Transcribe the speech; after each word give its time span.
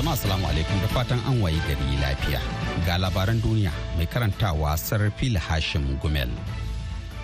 Jama'a 0.00 0.16
salamu 0.16 0.48
alaikum 0.48 0.80
da 0.80 0.88
fatan 0.96 1.20
an 1.28 1.42
wayi 1.44 1.60
gari 1.68 1.96
lafiya. 2.00 2.40
Ga 2.88 2.96
labaran 2.96 3.36
duniya 3.44 3.68
mai 4.00 4.06
karantawa 4.08 4.72
Sarfil 4.80 5.36
Hashim 5.36 5.84
Gumel. 6.00 6.30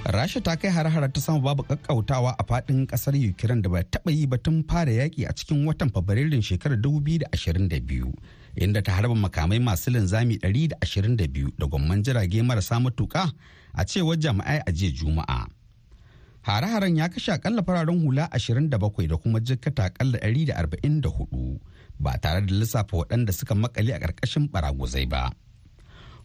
Rasha 0.04 0.44
ta 0.44 0.56
kai 0.60 0.68
har 0.68 0.84
ta 1.08 1.20
sama 1.20 1.40
babu 1.40 1.62
kakkautawa 1.64 2.36
a 2.38 2.44
faɗin 2.44 2.84
ƙasar 2.86 3.16
Ukraine 3.16 3.62
da 3.62 3.70
bai 3.70 3.80
taba 3.88 4.12
yi 4.12 4.26
ba 4.26 4.36
tun 4.36 4.62
fara 4.68 4.92
yaki 4.92 5.24
a 5.24 5.32
cikin 5.32 5.64
watan 5.64 5.88
Fabrairun 5.88 6.44
shekarar 6.44 6.76
2022 6.76 8.12
inda 8.60 8.84
ta 8.84 8.92
harba 8.92 9.14
makamai 9.16 9.56
masu 9.58 9.88
linzami 9.96 10.36
122 10.44 11.56
da 11.56 11.64
gwamman 11.66 12.04
jirage 12.04 12.42
marasa 12.44 12.76
matuka 12.76 13.32
a 13.74 13.84
cewar 13.88 14.20
jami'ai 14.20 14.60
a 14.68 14.70
jiya 14.70 14.92
Juma'a. 14.92 15.48
Hare-haren 16.44 16.96
ya 17.00 17.08
kashe 17.08 17.32
akalla 17.32 17.62
fararen 17.64 18.04
hula 18.04 18.28
27 18.36 18.68
da 18.68 19.16
kuma 19.16 19.40
jikkata 19.40 19.84
akalla 19.88 20.18
144 20.20 21.56
ba 22.00 22.18
tare 22.18 22.40
da 22.46 22.54
lissafa 22.54 22.96
waɗanda 22.96 23.32
suka 23.32 23.54
makale 23.54 23.92
a 23.94 23.98
ƙarƙashin 23.98 24.48
baraguzai 24.50 25.08
ba. 25.08 25.30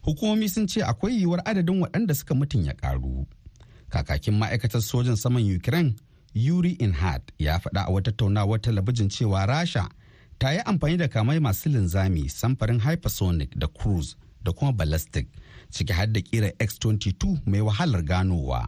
Hukumomi 0.04 0.48
sun 0.50 0.66
ce 0.68 0.80
akwai 0.82 1.12
yiwuwar 1.20 1.42
adadin 1.44 1.80
waɗanda 1.82 2.14
suka 2.14 2.34
mutum 2.34 2.64
ya 2.64 2.72
ƙaru. 2.72 3.26
Kakakin 3.90 4.34
ma'aikatar 4.38 4.80
sojan 4.82 5.16
saman 5.16 5.44
Ukraine 5.56 5.94
Yuri 6.34 6.76
Inhat 6.80 7.22
ya 7.38 7.58
faɗa 7.58 7.84
a 7.86 7.90
wata 7.92 8.10
tattaunawar 8.12 8.58
talabijin 8.60 9.08
cewa 9.08 9.46
Rasha 9.46 9.88
ta 10.38 10.50
yi 10.50 10.58
amfani 10.64 10.96
da 10.98 11.08
kamai 11.08 11.38
masu 11.40 11.68
linzami 11.68 12.28
samfarin 12.28 12.80
hypersonic 12.80 13.58
da 13.58 13.66
cruise 13.68 14.16
da 14.42 14.52
kuma 14.52 14.72
ballistic 14.72 15.26
ciki 15.70 15.92
har 15.92 16.06
da 16.06 16.20
kira 16.20 16.50
X-22 16.58 17.40
mai 17.46 17.60
wahalar 17.60 18.02
ganowa. 18.02 18.66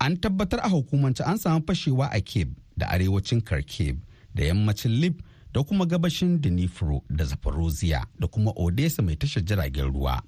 An 0.00 0.16
tabbatar 0.16 0.60
a 0.62 0.68
hukumance 0.68 1.20
an 1.26 1.38
samu 1.38 1.60
fashewa 1.66 2.08
a 2.12 2.20
Kiev 2.20 2.48
da 2.78 2.86
arewacin 2.86 3.40
Kharkiv 3.42 3.96
da 4.34 4.44
yammacin 4.44 5.00
Lib 5.00 5.20
da 5.56 5.62
kuma 5.64 5.86
gabashin 5.86 6.38
Dnipro 6.40 7.00
da 7.10 7.24
Zaporozhye 7.24 8.00
da 8.20 8.26
kuma 8.26 8.52
Odessa 8.56 9.02
mai 9.02 9.16
tashar 9.16 9.42
jiragen 9.42 9.88
ruwa. 9.92 10.22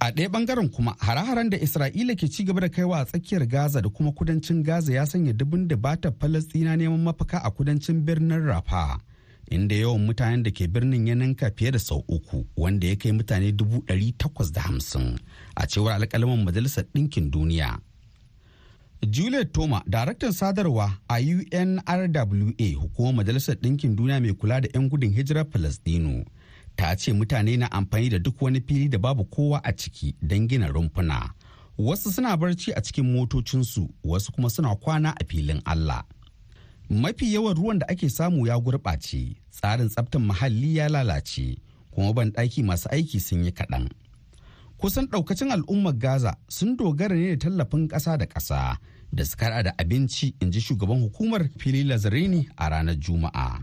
A 0.00 0.10
ɗaya 0.12 0.28
ɓangaren 0.28 0.68
kuma 0.70 0.94
hare-haren 1.00 1.50
da 1.50 1.56
Isra'ila 1.58 2.14
ke 2.16 2.28
ci 2.30 2.44
gaba 2.44 2.60
da 2.60 2.68
kaiwa 2.68 3.00
a 3.00 3.04
tsakiyar 3.04 3.46
Gaza 3.46 3.82
da 3.82 3.88
kuma 3.88 4.12
kudancin 4.12 4.62
Gaza 4.62 4.92
ya 4.94 5.06
sanya 5.06 5.32
dubin 5.32 5.66
da 5.68 5.76
bata 5.76 6.10
Falasɗina 6.12 6.76
neman 6.76 7.02
mafaka 7.02 7.42
a 7.42 7.50
kudancin 7.50 8.04
birnin 8.06 8.46
Rafa. 8.46 9.00
Inda 9.50 9.74
yawan 9.74 10.06
mutanen 10.06 10.42
da 10.46 10.50
ke 10.54 10.68
birnin 10.70 11.06
ya 11.06 11.14
ninka 11.14 11.50
fiye 11.56 11.72
da 11.72 11.78
sau 11.78 12.04
uku 12.08 12.46
wanda 12.56 12.86
ya 12.86 12.94
kai 12.96 13.10
mutane 13.12 13.50
dubu 13.52 13.82
ɗari 13.90 14.14
takwas 14.16 14.52
da 14.52 14.60
hamsin 14.62 15.18
a 15.56 15.66
cewar 15.66 15.98
alƙalaman 15.98 16.44
Majalisar 16.46 16.84
Ɗinkin 16.94 17.30
Duniya. 17.30 17.74
Juliet 19.08 19.52
Toma, 19.52 19.82
daraktan 19.86 20.32
sadarwa 20.32 20.92
a 21.08 21.18
UNRWA 21.20 22.74
hukumar 22.80 23.14
Majalisar 23.14 23.54
Ɗinkin 23.56 23.96
Duniya 23.96 24.20
mai 24.20 24.32
kula 24.34 24.60
da 24.60 24.68
'yan 24.74 24.88
gudun 24.90 25.10
hijirar 25.14 25.44
Falasɗinu, 25.46 26.24
ta 26.76 26.94
ce 26.96 27.12
mutane 27.12 27.56
na 27.58 27.66
amfani 27.72 28.10
da 28.10 28.18
duk 28.18 28.40
wani 28.42 28.60
fili 28.60 28.88
da 28.88 28.98
babu 28.98 29.24
kowa 29.24 29.60
a 29.64 29.72
ciki 29.72 30.14
don 30.22 30.48
gina 30.48 30.68
rumfuna. 30.68 31.30
Wasu 31.78 32.10
suna 32.12 32.36
barci 32.36 32.72
a 32.76 32.80
cikin 32.82 33.04
motocinsu, 33.12 33.88
wasu 34.04 34.32
kuma 34.32 34.50
suna 34.50 34.76
kwana 34.76 35.14
a 35.20 35.24
filin 35.24 35.62
Allah. 35.64 36.04
Mafi 36.90 37.32
yawan 37.34 37.54
ruwan 37.56 37.78
da 37.78 37.86
ake 37.88 38.08
samu 38.10 38.46
ya 38.46 38.58
gurɓace, 38.60 39.34
tsarin 39.50 39.88
tsaftar 39.88 40.20
muhalli 40.20 40.76
ya 40.76 40.88
lalace, 40.88 41.56
kuma 41.90 42.12
banɗaki 42.12 42.62
masu 42.62 42.88
aiki 42.92 43.20
sun 43.20 43.44
yi 43.44 43.50
kaɗan. 43.52 43.88
Kusan 44.80 45.06
ɗaukacin 45.12 45.52
al'ummar 45.52 45.92
gaza 45.92 46.32
sun 46.48 46.76
dogara 46.76 47.14
ne 47.14 47.36
da 47.36 47.48
tallafin 47.48 47.88
ƙasa 47.88 48.16
da 48.18 48.26
ƙasa 48.26 48.76
da 49.12 49.24
suka 49.24 49.62
da 49.62 49.72
abinci 49.78 50.34
in 50.40 50.50
ji 50.52 50.60
shugaban 50.60 51.00
hukumar 51.02 51.48
fili 51.58 51.84
lazarini 51.84 52.48
a 52.56 52.68
ranar 52.70 52.96
juma'a. 52.96 53.60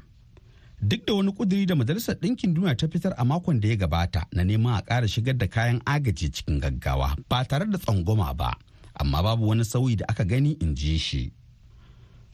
Duk 0.81 1.05
da 1.07 1.13
wani 1.13 1.31
kuduri 1.33 1.65
da 1.65 1.75
majalisar 1.75 2.15
ɗinkin 2.21 2.53
duniya 2.53 2.75
ta 2.77 2.87
fitar 2.87 3.13
a 3.17 3.25
makon 3.25 3.59
da 3.59 3.67
ya 3.67 3.75
gabata 3.75 4.25
na 4.31 4.43
neman 4.43 4.77
a 4.77 4.81
ƙara 4.85 5.07
shigar 5.07 5.33
da 5.37 5.47
kayan 5.47 5.81
agaji 5.85 6.29
cikin 6.31 6.59
gaggawa 6.61 7.15
ba 7.29 7.41
tare 7.45 7.65
da 7.65 7.77
tsangwama 7.77 8.33
ba 8.37 8.53
amma 8.99 9.23
babu 9.23 9.47
wani 9.47 9.63
sauyi 9.65 9.95
da 9.97 10.05
aka 10.09 10.23
gani 10.23 10.51
in 10.61 10.75
ji 10.75 10.97
shi. 10.97 11.31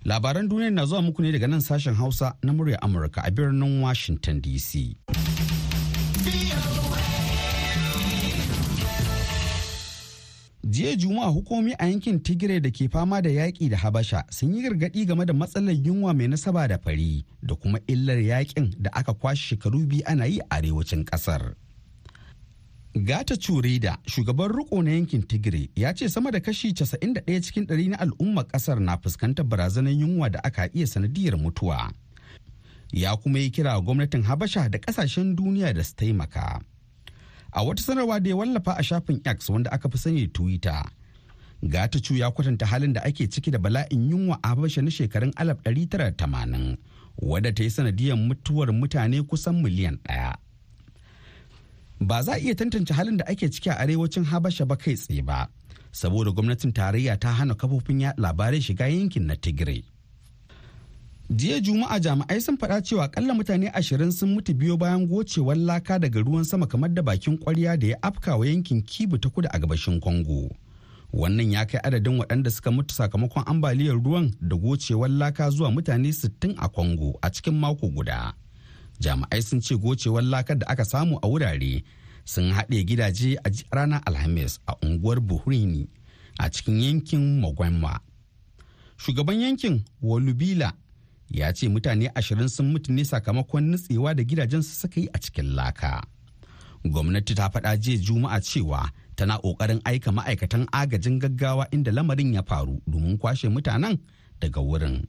Labaran 0.06 0.50
duniya 0.50 0.72
na 0.74 0.84
zuwa 0.86 1.02
muku 1.08 1.22
ne 1.24 1.32
daga 1.32 1.48
nan 1.48 1.62
sashen 1.64 1.96
hausa 1.96 2.36
na 2.44 2.52
murya 2.52 2.78
amurka 2.84 3.22
a 3.24 3.32
birnin 3.32 3.80
washington 3.82 4.42
dc 4.42 4.98
jiya 10.74 10.96
juma'a 10.98 11.30
hukumomi 11.30 11.74
a 11.80 11.86
yankin 11.92 12.20
tigray 12.26 12.60
da 12.64 12.70
ke 12.72 12.90
fama 12.90 13.22
da 13.22 13.30
yaƙi 13.30 13.70
da 13.70 13.78
habasha 13.78 14.24
sun 14.30 14.54
yi 14.56 14.64
gargaɗi 14.66 15.06
game 15.08 15.26
da 15.26 15.34
matsalar 15.34 15.76
yunwa 15.86 16.14
mai 16.18 16.28
nasaba 16.28 16.68
da 16.68 16.78
fari 16.78 17.26
da 17.44 17.56
kuma 17.56 17.80
illar 17.88 18.18
yaƙin 18.18 18.74
da 18.82 18.90
aka 18.94 19.14
kwashe 19.14 19.44
shekaru 19.56 19.86
biyu 19.88 20.02
ana 20.06 20.26
yi 20.26 20.40
a 20.40 20.56
arewacin 20.58 21.04
ƙasar. 21.06 21.54
Gata 22.96 23.36
cureda 23.38 23.98
shugaban 24.06 24.50
riko 24.54 24.82
na 24.84 24.92
yankin 24.92 25.22
tigray 25.26 25.70
ya 25.76 25.94
ce 25.94 26.10
sama 26.10 26.32
da 26.32 26.40
kashi 26.40 26.74
91 26.74 27.42
cikin 27.42 27.66
ɗari 27.66 27.90
na 27.90 27.98
al'ummar 27.98 28.46
ƙasar 28.50 28.80
na 28.80 28.98
fuskantar 28.98 29.46
barazanar 29.46 29.94
yunwa 29.94 30.30
da 30.32 30.40
aka 30.44 30.70
iya 30.74 30.88
sanadiyar 30.88 31.38
mutuwa. 31.38 31.92
Ya 32.94 33.16
kuma 33.18 33.40
yi 33.40 33.50
kira 33.52 33.78
gwamnatin 33.82 34.22
habasha 34.24 34.70
da 34.70 34.78
ƙasashen 34.78 35.36
duniya 35.36 35.74
da 35.74 35.82
su 35.84 35.94
taimaka. 35.96 36.62
A 37.54 37.64
wata 37.64 37.84
sanarwa 37.84 38.20
da 38.20 38.30
ya 38.30 38.36
wallafa 38.36 38.78
a 38.78 38.84
shafin 38.84 39.22
x 39.26 39.50
wanda 39.50 39.72
aka 39.72 39.90
fi 39.90 39.98
sani 39.98 40.28
twitter 40.28 40.84
gatacu 41.64 42.16
ya 42.16 42.32
kwatanta 42.32 42.66
halin 42.66 42.94
da 42.94 43.04
ake 43.04 43.28
ciki 43.28 43.52
da 43.52 43.60
bala'in 43.60 44.10
yunwa 44.12 44.40
a 44.44 44.48
habasha 44.48 44.82
na 44.82 44.92
shekarun 44.92 45.30
1980 45.30 46.78
wadda 47.22 47.52
ta 47.54 47.64
yi 47.64 47.70
sanadiyar 47.70 48.18
mutuwar 48.18 48.74
mutane 48.74 49.22
kusan 49.24 49.62
miliyan 49.64 49.96
ɗaya. 50.04 50.36
ba 52.02 52.22
za 52.24 52.34
a 52.34 52.40
iya 52.40 52.56
tantance 52.56 52.94
halin 52.94 53.18
da 53.18 53.26
ake 53.28 53.50
ciki 53.50 53.70
a 53.70 53.78
arewacin 53.80 54.24
habasha 54.28 54.66
ba 54.66 54.76
kai 54.76 54.96
tsaye 54.98 55.22
ba 55.22 55.48
saboda 55.92 56.32
gwamnatin 56.36 56.74
tarayya 56.74 57.16
ta 57.22 57.32
hana 57.38 57.56
kafofin 57.56 58.12
labarai 58.18 58.62
shiga 58.62 58.88
yankin 58.90 59.24
na 59.30 59.36
tigray 59.36 59.84
jiya 61.30 61.60
juma'a 61.60 62.00
jami'ai 62.00 62.42
sun 62.42 62.58
faɗa 62.58 62.82
cewa 62.82 63.04
akalla 63.06 63.34
mutane 63.34 63.70
ashirin 63.74 64.12
sun 64.12 64.34
mutu 64.34 64.54
biyo 64.54 64.78
bayan 64.78 65.08
gocewar 65.08 65.58
laka 65.58 66.00
daga 66.00 66.20
ruwan 66.20 66.44
sama 66.44 66.68
kamar 66.68 66.90
da 66.94 67.02
bakin 67.02 67.38
kwarya 67.38 67.78
da 67.78 67.88
ya 67.88 67.98
afkawa 68.04 68.48
yankin 68.48 68.82
kibu 68.82 69.18
ta 69.18 69.30
kudu 69.30 69.48
a 69.52 69.60
gabashin 69.60 70.00
congo. 70.00 70.50
Wannan 71.14 71.52
ya 71.52 71.66
kai 71.66 71.80
adadin 71.84 72.18
waɗanda 72.20 72.52
suka 72.52 72.72
mutu 72.72 72.96
sakamakon 72.96 73.44
ambaliyar 73.46 74.04
ruwan 74.04 74.34
da 74.42 74.56
gocewar 74.56 75.10
laka 75.10 75.50
zuwa 75.50 75.72
mutane 75.72 76.10
60 76.10 76.56
a 76.58 76.70
congo 76.70 77.18
a 77.22 77.30
cikin 77.30 77.54
mako 77.60 77.88
guda. 77.90 78.34
Jami'ai 79.00 79.42
sun 79.42 79.62
ce 79.62 79.76
gocewar 79.76 80.24
lakar 80.24 80.58
da 80.58 80.68
aka 80.68 80.86
samu 80.86 81.18
a 81.24 81.28
wurare 81.28 81.84
sun 82.26 82.52
haɗe 82.52 82.84
gidaje 82.86 83.38
a 83.44 83.50
ranar 83.76 84.02
alhamis 84.06 84.60
a 84.68 84.74
unguwar 84.86 85.20
buhrini 85.22 85.88
a 86.40 86.50
cikin 86.50 86.80
yankin 86.82 87.40
magwamma 87.42 88.00
shugaban 88.98 89.42
yankin 89.42 89.84
walubila 90.02 90.74
ya 91.34 91.52
ce 91.54 91.68
mutane 91.68 92.08
ashirin 92.16 92.48
sun 92.50 92.72
mutu 92.72 92.94
ne 92.94 93.04
sakamakon 93.04 93.64
nutsewa 93.72 94.14
da 94.16 94.24
gidajensu 94.24 94.72
suka 94.82 95.00
yi 95.02 95.08
a 95.14 95.18
cikin 95.20 95.56
laka. 95.58 96.02
Gwamnati 96.86 97.34
ta 97.36 97.50
faɗa 97.54 97.72
jiya 97.84 97.98
Juma'a 98.06 98.40
cewa 98.42 98.90
tana 99.16 99.38
ƙoƙarin 99.42 99.82
aika 99.86 100.12
ma'aikatan 100.12 100.68
agajin 100.72 101.20
gaggawa 101.20 101.68
inda 101.72 101.92
lamarin 101.92 102.34
ya 102.34 102.42
faru 102.44 102.80
domin 102.88 103.18
kwashe 103.18 103.50
mutanen 103.50 103.98
daga 104.40 104.62
wurin. 104.62 105.08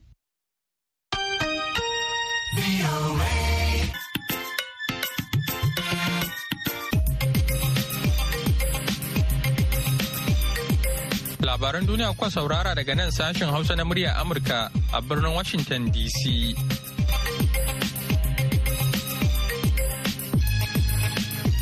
Labaran 11.55 11.87
duniya 11.87 12.11
kuwa 12.19 12.31
saurara 12.31 12.75
daga 12.75 12.95
nan 12.99 13.11
sashen 13.15 13.47
Hausa 13.47 13.77
na 13.79 13.85
murya 13.87 14.19
Amurka 14.19 14.75
a 14.93 14.99
birnin 15.01 15.31
Washington 15.39 15.87
DC. 15.87 16.51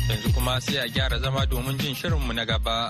Yanzu 0.09 0.33
kuma 0.33 0.57
sai 0.65 0.77
a 0.81 0.89
gyara 0.89 1.21
zama 1.21 1.45
domin 1.45 1.77
jin 1.77 1.93
shirinmu 1.93 2.33
na 2.33 2.41
gaba. 2.43 2.89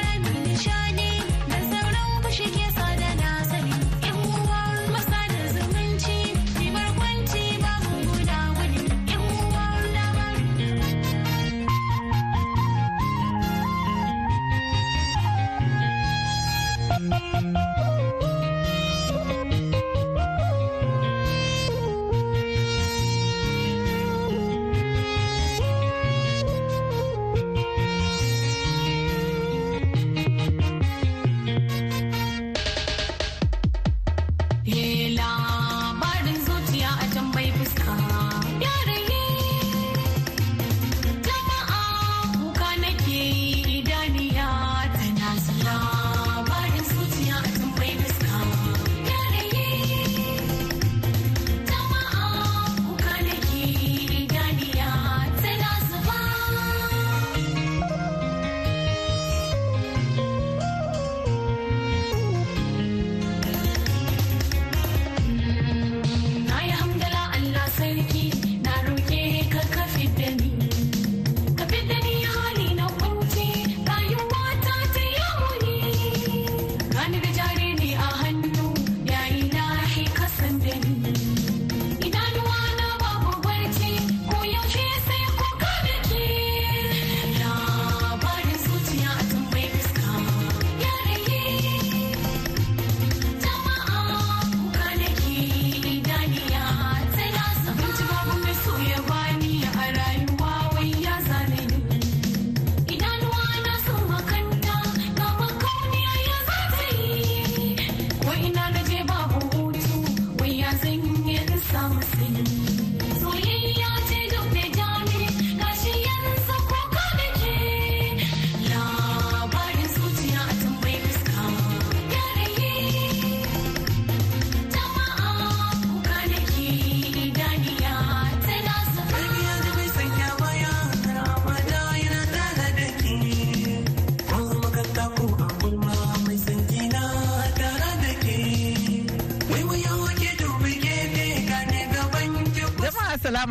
keep 68.11 68.50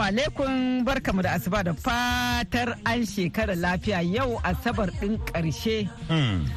Assalamu 0.01 0.17
alaikum 0.17 0.81
barkamu 0.85 1.21
da 1.23 1.33
asuba 1.37 1.61
da 1.63 1.75
fatar 1.77 2.73
an 2.89 3.05
shekara 3.05 3.53
lafiya 3.55 4.01
yau 4.01 4.41
asabar 4.43 4.89
din 4.99 5.19
ƙarshe 5.29 5.85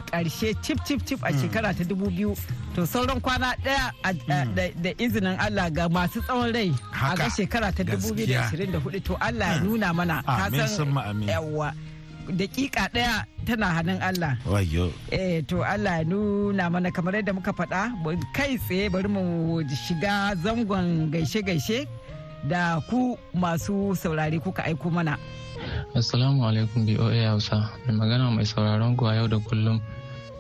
ƙarshe 0.08 0.56
cip 0.64 0.80
cip 0.88 1.04
cip 1.06 1.20
a 1.28 1.34
shekara 1.36 1.76
ta 1.76 1.84
dubu 1.84 2.08
biyu. 2.08 2.32
To 2.76 2.88
sauran 2.88 3.20
kwana 3.20 3.52
ɗaya 3.60 3.92
da 4.80 4.92
izinin 4.96 5.36
Allah 5.38 5.68
ga 5.76 5.90
masu 5.92 6.22
tsawon 6.24 6.54
rai 6.56 6.72
a 6.96 7.16
ga 7.20 7.28
shekara 7.28 7.76
ta 7.76 7.84
dubu 7.84 8.16
biyu 8.16 8.28
da 8.32 8.48
ashirin 8.48 8.72
da 8.72 8.80
huɗu 8.80 9.04
to 9.04 9.18
Allah 9.20 9.48
ya 9.52 9.60
nuna 9.60 9.92
mana 9.94 10.24
kasan 10.24 10.96
yawa 11.28 11.74
dakika 12.32 12.88
ɗaya 12.96 13.26
tana 13.46 13.66
hannun 13.76 14.00
Allah. 14.00 14.38
Wayo. 14.48 14.88
Eh 15.12 15.42
to 15.44 15.64
Allah 15.68 16.00
ya 16.00 16.04
nuna 16.08 16.70
mana 16.72 16.92
kamar 16.96 17.20
yadda 17.20 17.36
muka 17.36 17.52
faɗa 17.52 17.92
kai 18.34 18.56
tsaye 18.56 18.88
bari 18.90 19.10
mu 19.12 19.60
shiga 19.68 20.32
zangon 20.40 21.12
gaishe-gaishe. 21.12 21.84
Da 22.48 22.80
ku 22.90 23.16
masu 23.34 23.96
saurari 23.96 24.40
kuka 24.40 24.64
aiko 24.68 24.92
mana. 24.92 25.18
Assalamu 25.96 26.44
alaikum 26.44 26.84
BOA 26.86 27.32
Hausa. 27.32 27.72
Mai 27.88 27.96
magana 27.96 28.28
mai 28.32 28.44
sauraron 28.44 28.98
ku 28.98 29.06
a 29.08 29.16
yau 29.16 29.28
da 29.28 29.38
kullum 29.40 29.80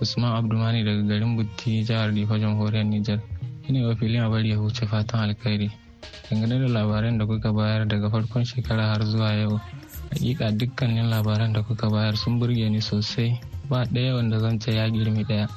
Usman 0.01 0.35
Abdulmani 0.35 0.83
daga 0.83 1.07
garin 1.07 1.38
Butti 1.38 1.83
jihar 1.88 2.11
Difa 2.11 2.35
jamhuriyar 2.35 2.83
Nijar. 2.83 3.21
Ina 3.69 3.88
wa 3.88 3.95
filin 3.95 4.23
a 4.23 4.29
bari 4.29 4.50
ya 4.51 4.57
huce 4.57 4.83
fatan 4.85 5.31
alkhairi. 5.31 5.71
Dangane 6.30 6.59
da 6.59 6.68
labaran 6.68 7.18
da 7.18 7.25
kuka 7.25 7.54
bayar 7.54 7.87
daga 7.87 8.09
farkon 8.11 8.44
shekara 8.44 8.92
har 8.92 8.99
zuwa 9.06 9.31
yau. 9.39 9.59
Hakika 10.11 10.51
dukkanin 10.51 11.07
labaran 11.09 11.54
da 11.54 11.61
kuka 11.63 11.87
bayar 11.89 12.18
sun 12.18 12.39
burge 12.39 12.68
ni 12.69 12.81
sosai. 12.81 13.39
Ba 13.69 13.85
ɗaya 13.85 14.16
wanda 14.19 14.39
zan 14.39 14.59
ce 14.59 14.75
ya 14.75 14.89
girmi 14.89 15.23
ɗaya. 15.23 15.47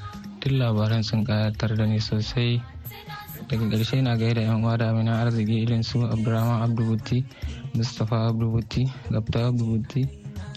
Duk 0.40 0.52
labaran 0.52 1.02
sun 1.02 1.25
ƙayatar 1.25 1.75
da 1.76 1.87
ni 1.87 1.99
sosai 1.99 2.62
daga 3.49 3.65
ƙarshe 3.71 4.03
na 4.03 4.17
gaida 4.17 4.41
yan 4.41 4.62
uwa 4.65 4.76
da 4.79 4.91
amina 4.91 5.21
arziki 5.23 5.62
irin 5.62 5.83
su 5.83 6.03
abdurrahman 6.03 6.62
abdubuti 6.62 7.25
mustapha 7.75 8.26
abdubuti 8.29 8.91
gabta 9.11 9.47
abdubuti 9.47 10.09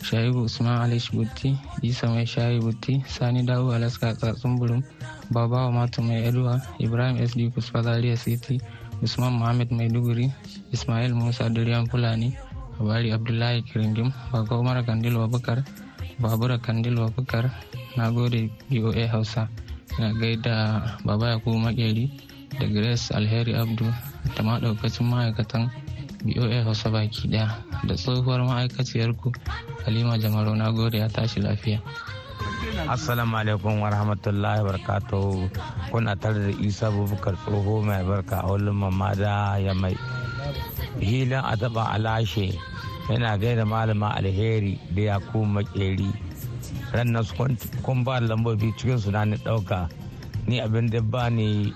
shaibu 0.03 0.43
usman 0.49 0.81
alish 0.81 1.11
butti 1.11 1.57
isa 1.81 2.07
mai 2.07 2.25
shayi 2.25 2.59
butti 2.59 3.03
sani 3.07 3.43
dawo 3.45 3.71
alaska 3.71 4.13
tsatsun 4.15 4.57
burum 4.59 4.81
babawa 5.31 5.71
matu 5.71 6.01
mai 6.01 6.23
eduwa 6.27 6.61
ibrahim 6.79 7.17
sd 7.27 7.51
kusfa 7.53 7.83
city 8.17 8.59
usman 9.03 9.33
muhammad 9.33 9.69
maiduguri 9.71 10.31
ismail 10.71 11.13
musa 11.15 11.49
duriyan 11.49 11.85
fulani 11.89 12.33
abari 12.79 13.11
abdullahi 13.11 13.61
kiringim 13.63 14.11
bako 14.31 14.59
umar 14.59 14.83
kandil 14.85 15.17
wabukar 15.19 15.63
babura 16.19 16.57
kandil 16.59 16.99
wabukar 16.99 17.51
na 17.97 18.11
gode 18.11 18.51
boa 18.69 19.07
hausa. 19.07 19.47
Na 19.99 20.13
gaida 20.13 20.55
baba 21.03 21.29
yakubu 21.35 21.59
makeri 21.59 22.11
da 22.59 22.65
grace 22.67 23.11
alheri 23.15 23.55
abdu 23.55 23.85
da 24.35 24.43
ma 24.43 24.59
daukacin 24.59 25.07
ma'aikatan 25.07 25.71
boa 26.23 26.63
hausa 26.63 26.89
baki 26.91 27.27
ɗaya 27.31 27.63
da 27.87 27.93
tsohuwar 27.95 28.43
ma'aikaciyar 28.43 29.15
ku 29.15 29.31
halima 29.85 30.17
jamaro 30.19 30.51
na 30.55 30.71
gode 30.71 30.97
ya 30.99 31.07
tashi 31.07 31.39
lafiya. 31.39 31.79
Assalamu 32.87 33.35
alaikum 33.37 33.79
wa 33.83 33.89
rahmatullahi 33.91 34.63
barkatu 34.63 35.47
kuna 35.91 36.15
tare 36.15 36.51
da 36.51 36.53
isa 36.63 36.91
bubukar 36.91 37.35
tsoho 37.43 37.83
mai 37.83 38.03
barka 38.03 38.39
a 38.43 38.47
wulin 38.47 38.75
mamada 38.75 39.59
ya 39.59 39.73
mai 39.75 39.95
hilin 40.99 41.43
a 41.43 41.55
taba 41.59 41.91
alashe 41.95 42.55
yana 43.09 43.37
gaida 43.37 43.65
malama 43.65 44.15
alheri 44.15 44.79
da 44.95 45.01
ya 45.01 45.17
kuma 45.19 45.61
makeri 45.63 46.07
ranar 46.95 47.25
kun 47.83 48.03
ba 48.03 48.19
lambobi 48.19 48.71
cikin 48.77 48.99
su 48.99 49.11
na 49.11 49.25
ɗauka 49.25 49.89
ni 50.47 50.59
abin 50.61 50.89
da 50.89 51.01
ba 51.01 51.29
ni 51.29 51.73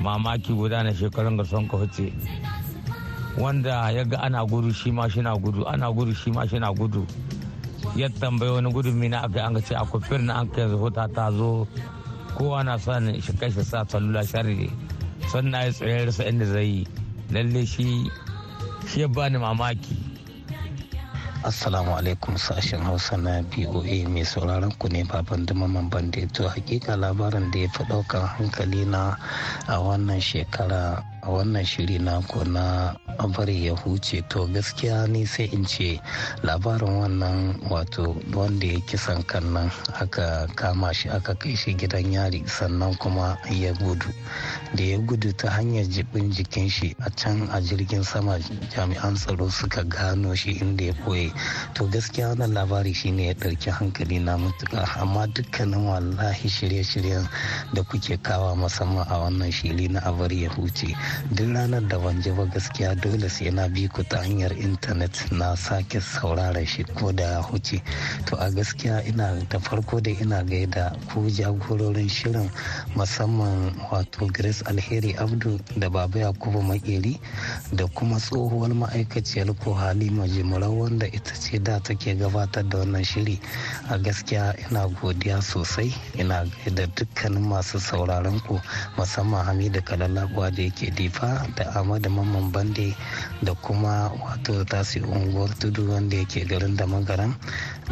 mamaki 0.00 0.52
guda 0.56 0.82
na 0.82 0.92
shekarun 0.92 1.36
ga 1.36 1.44
son 1.44 1.68
huce 1.68 2.12
wanda 3.38 3.90
ya 3.92 4.04
ga 4.04 4.18
ana 4.22 4.44
gudu 4.44 4.72
shi 4.72 4.90
ma 4.90 5.08
shi 5.08 5.20
na 5.22 5.36
gudu 5.36 5.64
ana 5.68 5.92
gudu 5.92 6.14
shi 6.14 6.30
ma 6.32 6.46
shi 6.46 6.58
na 6.58 6.72
gudu. 6.72 7.06
Ya 7.96 8.08
tambayi 8.08 8.52
wani 8.52 8.72
gudun 8.72 8.94
mina 8.94 9.22
aka 9.24 9.44
an 9.46 9.56
ce 9.62 9.74
akwai 9.74 10.02
firin 10.02 10.30
an 10.30 10.46
kai 10.48 10.66
zuhuta 10.68 11.08
ta 11.14 11.30
zo. 11.30 11.66
Kowa 12.36 12.62
na 12.64 12.76
son 12.76 13.20
shi 13.20 13.32
kai 13.36 13.50
shi 13.50 13.62
sa 13.62 13.84
salula 13.84 14.22
shari 14.26 14.70
son 15.30 15.50
na 15.50 15.64
yi 15.64 15.72
tsayar 15.72 16.12
sa 16.12 16.24
inda 16.24 16.44
zai 16.46 16.64
yi. 16.66 16.86
Lalle 17.30 17.66
shi 17.66 18.10
shi 18.86 19.00
ya 19.00 19.08
bani 19.08 19.38
mamaki. 19.38 19.96
Assalamu 21.44 21.96
alaikum 21.96 22.36
sashen 22.36 22.80
hausa 22.84 23.16
na 23.16 23.40
boa 23.42 23.82
mai 24.08 24.24
sauraron 24.24 24.72
ku 24.78 24.88
ne 24.92 25.04
baban 25.04 25.46
dumaman 25.48 25.88
bande. 25.88 26.28
To 26.36 26.44
hakika 26.48 26.96
labarin 27.00 27.50
da 27.50 27.58
ya 27.64 27.68
fi 27.68 27.84
ɗaukar 27.88 28.26
hankali 28.36 28.84
na 28.84 29.16
a 29.66 29.80
wannan 29.80 30.20
shekara 30.20 31.00
a 31.30 31.32
wannan 31.32 31.62
shiri 31.64 31.98
naku 32.02 32.42
na 32.50 32.94
bari 33.36 33.66
ya 33.66 33.74
huce 33.76 34.22
to 34.28 34.46
gaskiya 34.50 35.06
ni 35.08 35.22
sai 35.26 35.46
in 35.54 35.62
ce 35.64 36.00
labarin 36.42 36.98
wannan 36.98 37.54
wato 37.70 38.16
wanda 38.34 38.66
ya 38.66 38.80
kisan 38.82 39.22
kan 39.22 39.44
nan 39.54 39.70
aka 40.00 40.48
kama 40.58 40.90
shi 40.92 41.06
aka 41.08 41.34
kai 41.38 41.54
shi 41.54 41.74
gidan 41.78 42.10
yari 42.10 42.42
sannan 42.50 42.96
kuma 42.98 43.38
ya 43.46 43.70
gudu. 43.78 44.10
Da 44.74 44.82
ya 44.82 44.98
gudu 44.98 45.30
ta 45.36 45.50
hanyar 45.54 45.86
jibin 45.86 46.32
jikin 46.34 46.66
shi 46.68 46.96
a 47.06 47.10
can 47.10 47.46
a 47.54 47.60
jirgin 47.62 48.02
sama 48.02 48.38
jami'an 48.74 49.14
tsaro 49.14 49.46
suka 49.50 49.84
gano 49.84 50.34
shi 50.34 50.58
inda 50.58 50.90
ya 50.90 50.94
koye 51.06 51.30
to 51.74 51.86
gaskiya 51.86 52.34
wannan 52.34 52.50
labari 52.58 52.90
shine 52.94 53.22
ya 53.30 53.34
ɗauki 53.34 53.70
hankali 53.70 54.18
na 54.18 54.34
mutuka 54.36 54.82
amma 54.98 55.26
dukkanin 55.30 55.86
wallahi 55.86 56.48
shirye-shiryen 56.48 57.28
da 57.74 57.82
kuke 57.86 58.16
kawa 58.18 58.56
musamman 58.56 59.06
a 59.06 59.14
wannan 59.22 59.52
shiri 59.52 59.86
na 59.88 60.00
abar 60.02 60.32
ya 60.32 60.50
huce. 60.50 60.90
Duk 61.28 61.46
ranar 61.54 61.82
da 61.88 61.98
ban 61.98 62.20
ji 62.22 62.30
ba 62.30 62.44
gaskiya 62.46 62.94
dole 63.00 63.28
sai 63.28 63.50
na 63.50 63.68
bi 63.68 63.86
ku 63.88 64.02
ta 64.02 64.18
hanyar 64.22 64.52
intanet 64.56 65.30
na 65.32 65.54
sake 65.54 66.00
saurara 66.00 66.64
shi 66.66 66.84
ko 66.84 67.12
da 67.12 67.42
huce. 67.42 67.80
To 68.26 68.36
a 68.36 68.50
gaskiya 68.50 69.06
ina 69.06 69.38
da 69.48 69.58
farko 69.58 70.00
da 70.00 70.10
ina 70.10 70.42
gaida 70.44 70.96
ku 71.08 71.28
jagororin 71.30 72.08
shirin 72.08 72.50
musamman 72.96 73.72
wato 73.90 74.26
grace 74.32 74.62
alheri 74.66 75.14
abdu 75.18 75.58
da 75.78 75.88
baba 75.90 76.18
yakubu 76.18 76.62
makeri 76.62 77.20
da 77.72 77.86
kuma 77.94 78.16
tsohuwar 78.18 78.70
ma'aikaciyar 78.74 79.52
ko 79.62 79.74
halima 79.74 80.26
jimarau 80.28 80.80
wanda 80.82 81.06
ita 81.06 81.34
ce 81.34 81.58
da 81.58 81.78
take 81.80 82.14
gabatar 82.16 82.64
da 82.68 82.78
wannan 82.78 83.04
shiri. 83.04 83.38
A 83.90 83.98
gaskiya 83.98 84.54
ina 84.70 84.88
godiya 84.88 85.40
sosai. 85.42 85.94
Ina 86.18 86.44
gaida 86.64 86.86
dukkanin 86.96 87.42
masu 87.46 87.78
sauraron 87.80 88.40
ku 88.48 88.60
musamman 88.96 89.44
hamidu 89.46 89.80
kalalabuwa 89.82 90.50
da 90.50 90.62
yake 90.62 90.90
difa 91.00 91.48
da 91.56 91.64
amadu 91.80 92.10
mamman 92.10 92.52
bande 92.52 92.92
da 93.42 93.54
kuma 93.54 94.12
wato 94.20 94.64
tasi 94.64 95.00
unguwar 95.00 95.48
tudu 95.58 95.88
wanda 95.92 96.16
yake 96.16 96.44
garin 96.44 96.76
da 96.76 96.86
magaran 96.86 97.34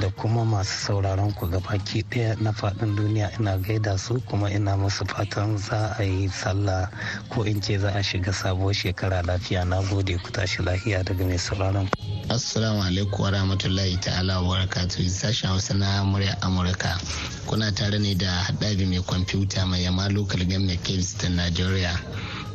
da 0.00 0.11
kuma 0.11 0.45
masu 0.45 0.85
sauraron 0.87 1.33
ku 1.33 1.47
gabaki 1.49 2.03
ɗaya 2.11 2.37
na 2.41 2.53
faɗin 2.53 2.97
duniya 2.97 3.31
ina 3.41 3.57
gaida 3.59 3.97
su 3.99 4.21
kuma 4.29 4.50
ina 4.50 4.77
musu 4.77 5.05
fatan 5.07 5.57
za 5.59 5.97
a 5.99 6.03
yi 6.05 6.29
sallah 6.29 6.91
ko 7.29 7.43
in 7.45 7.61
ce 7.62 7.79
za 7.79 7.91
a 7.95 8.03
shiga 8.03 8.33
sabuwar 8.33 8.75
shekara 8.75 9.23
lafiya. 9.23 9.65
Na 9.65 9.81
gode 9.83 10.17
ku 10.23 10.31
tashi 10.31 10.62
lafiya 10.62 11.03
daga 11.05 11.25
mai 11.25 11.38
sauraron 11.38 11.88
assalamu 12.29 12.83
alaikum 12.85 13.21
wa 13.25 13.31
rahmatullahi 13.31 13.97
ta'ala 14.00 14.43
wa 14.43 14.49
barakatuhu 14.57 15.09
sashen 15.09 15.49
hausa 15.50 15.75
na 15.75 16.05
murya 16.05 16.37
amurka. 16.43 17.00
Kuna 17.47 17.73
tare 17.73 17.99
ne 17.99 18.15
da 18.15 18.45
haɗabi 18.45 18.85
mai 18.87 19.00
kwamfuta 19.00 19.67
mai 19.67 19.83
yama 19.85 20.09
local 20.11 20.45
government 20.45 20.83
kebis 20.85 21.17
ta 21.19 21.29
nigeria. 21.29 21.97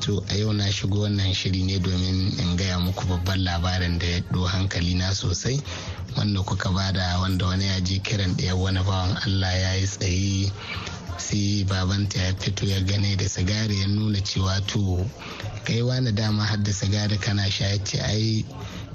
To 0.04 0.20
a 0.30 0.36
yau 0.36 0.52
na 0.54 0.64
shigo 0.72 1.00
wannan 1.08 1.34
shiri 1.34 1.64
ne 1.64 1.80
domin 1.80 2.38
in 2.40 2.58
gaya 2.58 2.78
muku 2.80 3.08
babban 3.08 3.40
labarin 3.44 3.98
da 4.00 4.06
ya 4.06 4.20
ɗo 4.32 4.46
hankali 4.48 4.94
na 4.96 5.14
sosai 5.14 5.62
wanda 6.18 6.42
kuka 6.44 6.70
ba 6.72 6.92
da 6.92 7.20
wanda 7.22 7.46
wani 7.46 7.66
ya 7.68 7.80
je 7.80 8.00
kiran 8.00 8.36
ɗaya 8.36 8.56
wani 8.56 8.80
bawan 8.84 9.16
allah 9.26 9.54
ya 9.62 9.74
yi 9.76 9.88
tsaye 9.88 10.52
sai 11.18 11.64
babanta 11.64 12.20
ya 12.20 12.34
fito 12.36 12.66
ya 12.66 12.82
gane 12.82 13.16
da 13.16 13.30
sigari 13.30 13.80
ya 13.80 13.88
nuna 13.88 14.20
cewa 14.22 14.60
to 14.68 15.06
kai 15.64 15.82
wani 15.82 16.12
dama 16.12 16.44
har 16.44 16.58
da 16.64 16.72
sigari 16.74 17.18
kana 17.18 17.50
sha? 17.52 17.66
Ya 17.66 17.78
ce 17.84 18.00
ai 18.02 18.46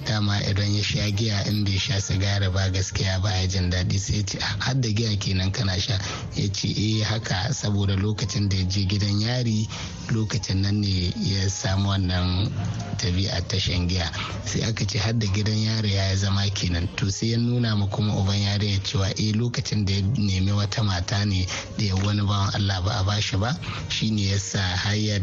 dama 0.07 0.41
idan 0.43 0.75
ya 0.75 0.83
sha 0.83 1.11
giya 1.11 1.47
in 1.47 1.65
bai 1.65 1.79
sha 1.79 2.01
sigari 2.01 2.49
ba 2.53 2.71
gaskiya 2.71 3.21
ba 3.23 3.31
ya 3.31 3.47
jin 3.47 3.71
daɗi 3.71 3.99
sai 3.99 4.23
ce 4.25 4.39
har 4.41 4.75
da 4.81 4.89
giya 4.89 5.17
kenan 5.19 5.51
kana 5.53 5.79
sha. 5.81 5.99
Ya 6.37 6.49
ce 6.53 6.69
eh 6.69 7.03
haka 7.05 7.53
saboda 7.53 7.97
lokacin 7.97 8.49
da 8.49 8.57
ya 8.57 8.65
je 8.65 8.85
gidan 8.87 9.21
yari 9.21 9.69
lokacin 10.11 10.63
nan 10.63 10.81
ne 10.81 11.13
ya 11.23 11.49
samu 11.49 11.89
wannan 11.89 12.51
tabi'a 12.99 13.41
ta 13.49 13.59
shan 13.59 13.89
giya. 13.89 14.11
Sai 14.45 14.63
aka 14.63 14.85
ce 14.87 14.99
har 14.99 15.13
da 15.19 15.27
gidan 15.27 15.57
yari 15.59 15.95
ya 15.95 16.15
zama 16.17 16.43
kenan. 16.55 16.89
To 16.97 17.11
sai 17.11 17.31
ya 17.33 17.37
nuna 17.39 17.77
ma 17.77 17.87
kuma 17.87 18.13
uban 18.15 18.39
yari 18.41 18.73
ya 18.73 18.79
cewa 18.81 19.09
eh 19.19 19.33
lokacin 19.35 19.85
da 19.85 19.93
ya 19.95 20.03
nemi 20.03 20.53
wata 20.53 20.83
mata 20.83 21.25
ne 21.25 21.47
da 21.79 21.85
ya 21.85 21.95
wani 21.95 22.23
bawan 22.23 22.55
Allah 22.55 22.81
ba 22.83 23.01
a 23.01 23.05
bashi 23.05 23.37
ba 23.37 23.57
shine 23.89 24.19
yasa 24.21 24.59
har 24.61 24.95
ya 24.97 25.19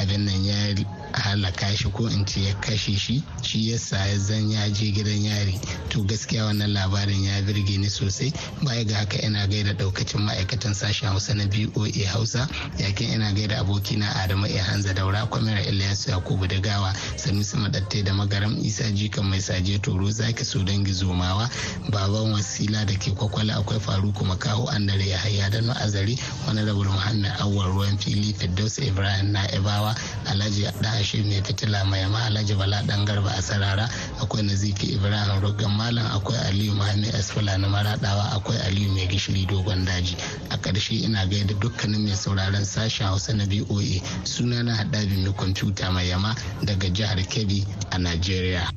abin 0.00 0.24
nan 0.24 0.44
ya 0.44 0.99
halaka 1.12 1.76
shi 1.76 1.90
ko 1.90 2.06
in 2.06 2.24
ce 2.26 2.40
ya 2.40 2.54
kashe 2.54 2.96
shi 2.96 3.22
shi 3.42 3.70
yasa 3.72 3.96
ya 4.06 4.18
zan 4.18 4.50
ya 4.50 4.68
je 4.70 4.90
gidan 4.92 5.24
yari. 5.24 5.58
To 5.90 6.02
gaskiya 6.04 6.44
wannan 6.46 6.72
labarin 6.72 7.24
ya 7.24 7.42
birge 7.42 7.78
ni 7.78 7.88
sosai. 7.90 8.32
Baya 8.62 8.84
ga 8.84 8.94
haka 8.96 9.18
ina 9.22 9.46
gaida 9.46 9.74
daukacin 9.74 10.20
ma'aikatan 10.22 10.74
sashen 10.74 11.08
hausa 11.08 11.34
na 11.34 11.46
boa 11.46 11.88
hausa 12.12 12.48
yaƙin 12.78 13.14
ina 13.14 13.32
gaida 13.32 13.58
abokina 13.60 14.06
adamu 14.22 14.46
a. 14.46 14.60
Hanza 14.62 14.94
daura 14.94 15.26
kwamira 15.26 15.62
ilyasu 15.66 16.10
yakubu 16.10 16.46
da 16.46 16.60
gawa 16.60 16.94
sanusi 17.16 17.56
madatte 17.56 18.02
da 18.02 18.14
magaram 18.14 18.56
isa 18.64 18.84
jikan 18.92 19.24
mai 19.24 19.40
saje 19.40 19.78
toro 19.78 20.10
zaki 20.10 20.44
so 20.44 20.58
dangi 20.62 20.92
zomawa 20.92 21.50
baban 21.90 22.32
wasila 22.32 22.84
da 22.86 22.94
ke 22.94 23.10
kwakwala 23.10 23.54
akwai 23.56 23.80
faruku 23.80 24.24
makaho 24.24 24.68
andare 24.70 25.08
ya 25.08 25.18
hayya 25.18 25.50
da 25.50 25.60
no 25.60 25.72
azari 25.72 26.18
wani 26.46 26.64
rabar 26.64 26.86
muhammad 26.86 27.32
awwal 27.40 27.68
ruwan 27.72 27.98
fili 27.98 28.32
firdausa 28.34 28.84
ibrahim 28.84 29.32
na 29.32 29.50
ibawa 29.54 29.94
alhaji 30.26 30.62
da 30.80 30.90
ashe 31.00 31.22
mai 31.24 31.40
fitila 31.42 31.84
mai 31.84 32.04
ma 32.06 32.24
alhaji 32.28 32.54
bala 32.54 32.82
dan 32.86 33.04
garba 33.04 33.30
a 33.32 33.42
sarara 33.42 33.88
akwai 34.20 34.42
nazifi 34.42 34.92
ibrahim 34.94 35.40
rogan 35.40 35.72
malam 35.76 36.06
akwai 36.12 36.36
aliyu 36.48 36.74
muhammad 36.74 37.14
asfala 37.14 37.56
na 37.58 37.68
maradawa 37.68 38.32
akwai 38.36 38.58
aliyu 38.68 38.92
mai 38.92 39.06
gishiri 39.06 39.46
dogon 39.46 39.84
daji. 39.84 40.16
A 40.50 40.56
ƙarshe 40.56 41.04
ina 41.04 41.26
gaida 41.26 41.54
dukkanin 41.54 42.04
mai 42.04 42.16
sauraron 42.16 42.64
sashen 42.64 43.06
hausa 43.06 43.32
na 43.34 43.46
boa 43.46 43.82
suna 44.24 44.62
na 44.62 44.76
haɗabi 44.76 45.16
mai 45.24 45.32
kwamfuta 45.32 45.90
mai 45.92 46.08
yama 46.08 46.34
daga 46.64 46.88
jihar 46.90 47.16
kebbi 47.28 47.66
a 47.90 47.98
nigeria 47.98 48.70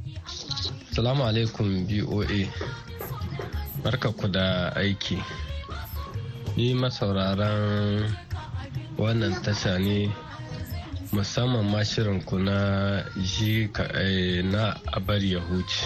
salamu 0.95 1.23
alaikum 1.23 1.87
boa 1.87 2.25
barka 3.83 4.09
ku 4.15 4.27
da 4.31 4.71
aiki. 4.79 5.19
Ni 6.55 6.73
masauraran 6.73 8.07
wannan 8.97 9.33
tasha 9.43 9.75
ne 9.79 10.07
musamman 11.13 11.69
ma 11.69 11.81
ku 12.25 12.39
na 12.41 13.03
ji 13.21 13.69
na 14.51 14.73
abar 14.97 15.21
ya 15.23 15.39
huce. 15.39 15.85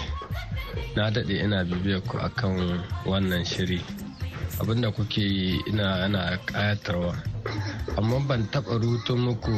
Na 0.96 1.10
daɗe 1.10 1.44
ina 1.44 1.64
bibiyar 1.64 2.00
ku 2.08 2.16
akan 2.16 2.80
wannan 3.04 3.44
shiri. 3.44 3.80
Abinda 4.60 4.90
kuke 4.90 5.20
yi 5.20 5.60
ina 5.68 6.04
ana 6.04 6.38
ƙayatarwa. 6.46 7.12
Amma 7.98 8.20
ban 8.26 8.48
taɓa 8.50 8.80
ruto 8.80 9.16
muku 9.16 9.52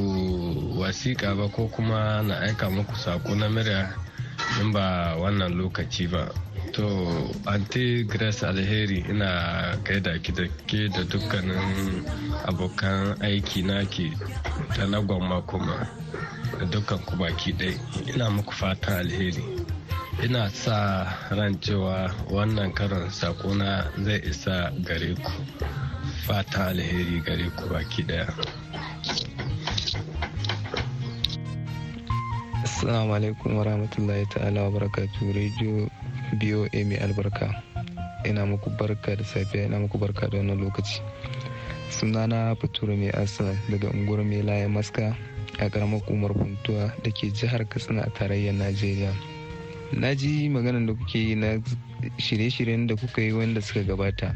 wasiƙa 0.79 1.37
ba 1.37 1.49
ko 1.49 1.69
kuma 1.71 2.23
na 2.23 2.35
aika 2.43 2.69
muku 2.71 2.95
saƙo 2.97 3.35
na 3.39 3.49
murya 3.49 3.95
in 4.61 4.73
ba 4.73 5.15
wannan 5.23 5.55
lokaci 5.55 6.11
ba. 6.11 6.29
To 6.73 6.87
anti 7.47 8.05
grace 8.05 8.43
alheri 8.47 9.05
ina 9.11 9.77
gaida 9.85 10.19
ki 10.23 10.33
da 10.33 10.45
ke 10.67 10.89
da 10.89 11.03
dukkanin 11.05 12.05
abokan 12.47 13.17
aiki 13.23 13.62
naki 13.62 14.12
da 14.77 14.87
na 14.87 15.00
gwamma 15.00 15.43
kuma 15.47 15.89
da 16.59 16.65
dukkan 16.67 16.99
ku 17.07 17.17
baki 17.17 17.53
ɗai 17.53 17.75
ina 18.15 18.31
muku 18.31 18.53
fatan 18.53 18.99
alheri. 18.99 19.45
Ina 20.25 20.50
sa 20.50 21.09
ran 21.31 21.57
cewa 21.61 22.12
wannan 22.31 22.73
karon 22.75 23.11
sakona 23.11 23.89
zai 24.05 24.21
isa 24.31 24.71
gare 24.85 25.15
ku. 25.17 25.33
Fatan 26.27 26.69
alheri 26.77 27.21
gare 27.25 27.49
ku 27.57 27.65
baki 27.73 28.03
ɗaya. 28.05 28.29
Assalamu 32.65 33.12
alaikum 33.12 33.57
wa 33.57 33.65
rahmatullahi 33.65 34.25
ta'ala 34.31 34.62
wa 34.69 34.71
barakatu 34.71 35.33
Radio 35.35 35.89
BOA 36.38 36.84
mai 36.84 36.99
albarka. 37.02 37.62
Ina 38.25 38.46
muku 38.46 38.70
barka 38.78 39.16
da 39.16 39.25
safiya 39.25 39.66
ina 39.66 39.78
muku 39.78 39.99
barka 39.99 40.28
da 40.28 40.38
wannan 40.38 40.58
lokaci. 40.60 41.00
Sunana 41.90 42.54
Fatura 42.56 42.94
mai 42.96 43.10
asa 43.10 43.54
daga 43.70 43.88
unguwar 43.90 44.25
mai 44.25 44.42
laye 44.42 44.66
maska 44.68 45.16
a 45.58 45.68
karamar 45.70 46.00
kumar 46.06 46.30
funtuwa 46.34 46.92
da 47.02 47.10
ke 47.10 47.32
jihar 47.32 47.64
Katsina 47.68 48.02
a 48.06 48.10
tarayyar 48.10 48.54
Najeriya. 48.54 49.12
Na 49.92 50.14
ji 50.14 50.49
maganar 50.49 50.87
da 50.87 50.92
kuke 50.94 51.18
yi 51.18 51.34
na 51.34 51.58
shirye-shiryen 52.18 52.87
da 52.87 52.94
kuka 52.96 53.20
yi 53.22 53.32
wanda 53.32 53.60
suka 53.60 53.82
gabata. 53.82 54.34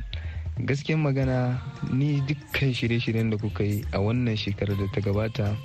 Gaskiyar 0.58 0.98
magana 0.98 1.60
ni 1.92 2.20
dukkan 2.26 2.72
shirye-shiryen 2.74 3.30
da 3.30 3.36
kuka 3.36 3.64
yi 3.64 3.84
a 3.92 3.98
wannan 4.00 4.36
shekarar 4.36 4.76
da 4.76 4.86
ta 4.92 5.00
gabata 5.00 5.56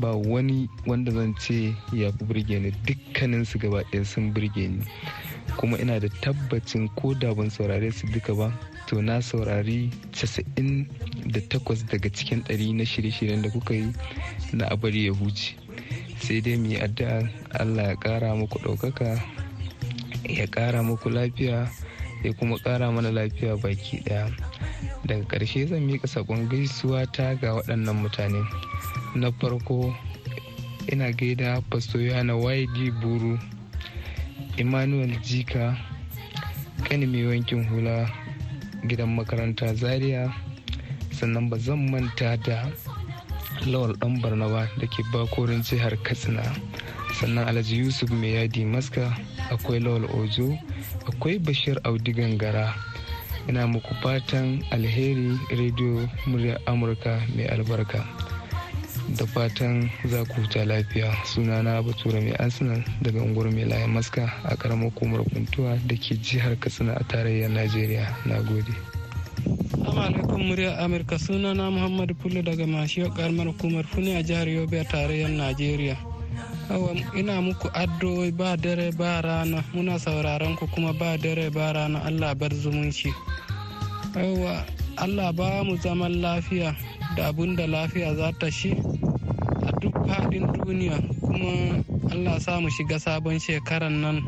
ba 0.00 0.10
wani 0.14 0.68
wanda 0.86 1.10
zan 1.12 1.34
ce 1.38 1.74
ya 1.92 2.10
fi 2.12 2.24
burge 2.24 2.58
ni 2.58 2.70
dukkanin 2.86 3.44
su 3.44 3.58
gaba 3.58 3.82
sun 4.04 4.32
burge 4.32 4.68
ni 4.68 4.82
kuma 5.56 5.78
ina 5.78 6.00
da 6.00 6.08
tabbacin 6.20 6.88
ko 6.96 7.14
da 7.14 7.34
ban 7.34 7.50
saurare 7.50 7.90
su 7.92 8.06
duka 8.06 8.34
ba 8.34 8.52
to 8.86 9.02
na 9.02 9.20
saurari 9.22 9.90
98 10.12 11.86
daga 11.90 12.08
cikin 12.10 12.42
ɗari 12.44 12.72
na 12.74 12.84
shirye-shiryen 12.84 13.42
da 13.42 13.50
kuka 13.50 13.74
yi 13.74 13.92
na 14.52 14.66
abari 14.70 15.06
ya 15.06 15.12
huce. 15.12 15.56
Sai 16.20 16.40
dai 16.40 16.56
mu 16.56 16.66
yi 16.70 16.76
addu'a 16.80 17.28
allah 17.60 17.88
ya 17.88 17.96
ƙara 17.96 18.34
muku 18.36 18.58
ɗaukaka 18.58 19.20
ya 20.28 20.46
ƙara 20.46 20.82
muku 20.82 21.10
lafiya 21.10 21.70
ya 22.24 22.32
kuma 22.32 22.58
ƙara 22.58 22.90
mana 22.92 23.10
lafiya 23.10 23.56
baki 23.56 24.00
ɗaya. 24.04 24.30
Daga 25.06 25.24
ƙarshe 25.24 25.66
zan 25.68 25.86
miƙa 25.86 26.06
saƙon 26.08 26.48
gaisuwa 26.48 27.06
ta 27.12 27.34
ga 27.34 27.54
waɗannan 27.54 27.96
mutane. 28.02 28.44
Na 29.14 29.30
farko 29.32 29.94
ina 30.92 31.12
gaida 31.12 31.60
pasto 31.70 31.98
yana 31.98 32.34
yd 32.36 32.92
buru. 33.00 33.38
Emmanuel 34.56 35.10
jika 35.22 35.76
kani 36.88 37.06
mai 37.06 37.26
wankin 37.26 37.64
hula 37.68 38.06
gidan 38.86 39.14
makaranta 39.16 39.74
zaria. 39.74 40.30
Sannan 41.10 41.48
ba 41.50 41.58
zan 41.58 41.90
manta 41.90 42.36
da 42.36 42.68
lawal 43.66 43.94
dan 43.98 44.20
barnaba 44.20 44.66
da 44.78 44.86
ke 44.86 45.02
bakorin 45.12 45.62
jihar 45.62 45.94
katsina. 46.02 46.42
Sannan 47.18 47.46
alhaji 47.48 47.76
yusuf 47.86 48.10
mai 48.10 48.34
yadi 48.34 48.64
maska 48.66 49.14
akwai 49.50 49.80
lawal 49.80 50.04
ojo 50.14 50.58
akwai 51.06 51.38
bashir 51.38 51.78
audi 51.84 52.12
gangara. 52.12 52.74
Ina 53.48 53.66
muku 53.66 53.94
fatan 54.02 54.64
alheri 54.72 55.38
rediyo 55.50 56.08
muryar 56.26 56.58
amurka 56.66 57.20
mai 57.36 57.46
albarka. 57.46 58.23
Da 59.12 59.26
fatan 59.26 59.90
za 60.04 60.24
ku 60.24 60.40
huta 60.40 60.64
lafiya. 60.64 61.12
Sunana 61.24 61.82
bature 61.82 62.20
mai 62.20 62.32
arsenal 62.38 62.82
daga 63.02 63.20
unguwar 63.22 63.50
mai 63.52 63.64
layan 63.64 63.90
maska 63.90 64.32
a 64.44 64.56
karamar 64.56 64.90
hukumar 64.90 65.20
kuntuwa 65.24 65.76
da 65.86 65.94
ke 65.96 66.16
jihar 66.16 66.56
katsina 66.56 66.94
a 66.96 67.04
tarayyar 67.04 67.50
najeriya. 67.50 68.06
Na 68.26 68.40
gode. 68.42 68.72
Alaikum 69.86 70.42
murya 70.48 70.78
amurka. 70.78 71.18
Sunana 71.18 71.70
muhammadu 71.70 72.14
fullo 72.14 72.42
daga 72.42 72.66
mashiyo 72.66 73.10
karamar 73.14 73.46
hukumar 73.46 73.84
funi 73.84 74.16
a 74.16 74.22
jihar 74.22 74.48
yobe 74.48 74.80
a 74.80 74.84
tarayyar 74.84 75.30
najeriya. 75.30 75.96
Ina 77.16 77.40
muku 77.42 77.68
addu'o'i 77.74 78.32
ba 78.32 78.56
dare 78.56 78.90
ba 78.96 79.20
rana. 79.20 79.62
Muna 79.74 79.98
sauraron 79.98 80.56
ku 80.56 80.66
kuma 80.66 80.92
ba 80.92 81.16
dare 81.18 81.50
ba 81.50 81.72
rana. 81.72 82.00
Allah 82.04 82.34
bar 82.34 82.50
zumunci. 82.50 83.12
Allah 84.96 85.32
ba 85.34 85.62
mu 85.66 85.76
zaman 85.76 86.22
lafiya. 86.22 86.74
Da 87.16 87.26
abun 87.28 87.56
da 87.56 87.66
lafiya 87.66 88.14
za 88.16 88.32
ta 88.38 88.50
shi 88.50 88.70
a 89.66 89.70
duk 89.80 89.94
faɗin 90.06 90.46
duniya. 90.52 90.98
Kuma 91.20 91.84
Allah 92.12 92.40
sa 92.40 92.60
mu 92.60 92.68
shiga 92.70 92.98
sabon 92.98 93.38
shekaran 93.38 94.00
nan. 94.00 94.20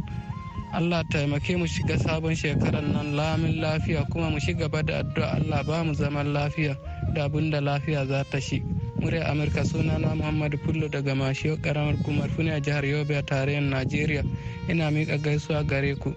Allah 0.72 1.02
taimake 1.12 1.56
mu 1.58 1.66
shiga 1.66 1.98
sabon 1.98 2.34
shekaran 2.36 2.92
nan. 2.92 3.16
Lamin 3.16 3.60
lafiya 3.60 4.06
kuma 4.10 4.30
mu 4.30 4.38
shiga 4.38 4.68
da 4.70 5.02
addu'a. 5.02 5.40
Allah 5.42 5.62
ba 5.64 5.84
mu 5.84 5.94
zaman 5.94 6.32
lafiya 6.32 6.76
da 7.14 7.24
abun 7.28 7.50
da 7.50 7.60
lafiya 7.60 8.06
za 8.06 8.24
ta 8.30 8.38
shi. 8.38 8.62
Murya 9.00 9.28
amurka 9.30 9.64
sunana 9.64 10.14
muhammadu 10.16 10.58
fullo 10.58 10.88
daga 10.88 11.14
mashiyo 11.14 11.56
karamar 11.62 11.96
kumar 12.04 12.28
a 12.50 12.60
jihar 12.60 12.84
yobe 12.84 13.16
a 13.18 13.22
tarayyar 13.22 13.62
najeriya. 13.62 14.24
Ina 14.68 14.90
miƙa 14.90 15.18
gaisuwa 15.22 15.62
gare 15.62 15.94
ku. 15.94 16.10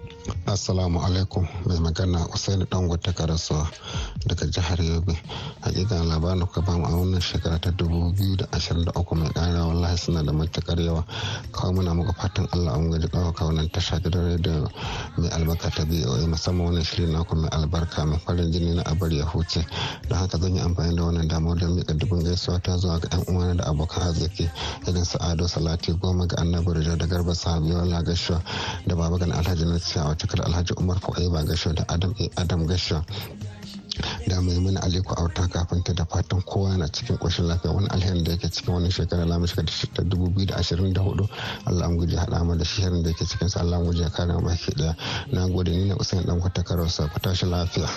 Assalamu 0.46 0.98
alaikum. 0.98 1.46
Mai 1.66 1.78
magana 1.78 2.26
usaini 2.34 2.66
dangote 2.68 3.12
karasuwa 3.14 3.70
daga 4.26 4.46
jihar 4.50 4.78
yobe. 4.82 5.14
Hakika 5.62 6.02
labarin 6.02 6.46
ka 6.50 6.60
ba 6.60 6.74
mu 6.76 6.84
a 6.84 6.90
wannan 6.90 7.20
shekara 7.22 7.60
ta 7.60 7.70
uku 7.70 9.14
mai 9.14 9.28
ƙara. 9.30 9.66
Wallahi 9.70 9.96
suna 9.96 10.24
da 10.24 10.32
matuƙar 10.32 10.80
yawa. 10.82 11.04
Kawai 11.52 11.74
muna 11.78 11.94
muka 11.94 12.12
fatan 12.12 12.48
allah 12.52 12.74
an 12.74 12.90
gaji 12.90 13.06
ɗaukaka 13.06 13.44
wannan 13.46 13.70
tasha 13.70 14.00
gidan 14.02 14.34
rediyo 14.36 14.66
mai 15.18 15.28
albarka 15.30 15.70
ta 15.70 15.84
boa 15.84 16.26
musamman 16.26 16.66
wannan 16.74 16.82
shirin 16.84 17.12
naku 17.12 17.36
mai 17.36 17.48
albarka 17.52 18.04
mai 18.04 18.18
farin 18.18 18.50
jini 18.50 18.74
na 18.74 18.82
abar 18.82 19.12
ya 19.12 19.24
huce. 19.26 19.62
Don 20.08 20.18
haka 20.18 20.38
zan 20.38 20.56
yi 20.56 20.60
amfani 20.60 20.96
da 20.96 21.02
wannan 21.04 21.28
damar 21.28 21.54
don 21.56 21.76
miƙa 21.78 21.94
dubin 21.96 22.24
gaisuwa 22.26 22.60
ta 22.60 22.69
zuwa 22.78 22.98
ga 23.00 23.08
yan 23.12 23.24
uwana 23.28 23.54
da 23.54 23.64
abokan 23.64 24.02
arziki 24.02 24.50
irin 24.86 25.04
su 25.04 25.18
ado 25.20 25.48
salati 25.48 25.92
goma 25.92 26.26
ga 26.26 26.36
annabi 26.38 26.72
rijo 26.72 26.96
da 26.96 27.06
garba 27.06 27.34
sahabiyar 27.34 28.04
gashuwa 28.04 28.42
da 28.86 28.96
baba 28.96 29.18
gan 29.18 29.32
alhaji 29.32 29.64
na 29.64 29.74
a 29.76 30.16
cikar 30.16 30.44
alhaji 30.46 30.72
umar 30.76 30.98
ba 31.32 31.44
gashuwa 31.44 31.74
da 31.74 31.84
adam 31.88 32.14
adam 32.36 32.66
gashuwa 32.66 33.04
da 34.28 34.40
maimuna 34.42 34.82
aliko 34.82 35.14
auta 35.14 35.48
kafin 35.48 35.82
ta 35.82 35.92
da 35.92 36.04
fatan 36.04 36.42
kowa 36.42 36.76
na 36.76 36.86
cikin 36.88 37.16
ƙoshin 37.18 37.46
lafiya. 37.46 37.72
Wani 37.74 37.88
alherin 37.88 38.24
da 38.24 38.30
yake 38.32 38.48
cikin 38.50 38.74
wannan 38.74 38.90
shekara 38.90 39.26
lamu 39.26 39.46
shiga 39.46 39.64
ta 39.94 40.02
dubu 40.02 40.28
biyu 40.30 40.46
da 40.46 40.56
ashirin 40.56 40.92
da 40.92 41.00
huɗu. 41.00 41.28
Allah 41.66 41.86
an 41.86 41.96
guji 41.96 42.16
haɗa 42.16 42.44
mu 42.44 42.56
da 42.56 42.64
shirin 42.64 43.02
da 43.02 43.10
yake 43.10 43.24
cikin 43.26 43.48
sa 43.48 43.60
allah 43.60 43.78
an 43.78 43.84
guji 43.84 44.04
kare 44.12 44.32
mu 44.32 44.40
baki 44.40 44.72
ɗaya. 44.72 44.96
Na 45.32 45.46
gode 45.48 45.68
ni 45.70 45.84
na 45.88 45.94
usain 45.96 46.24
dan 46.26 46.40
kwata 46.40 46.62
karausa 46.62 47.08
ku 47.12 47.20
tashi 47.20 47.46
lafiya. 47.46 47.88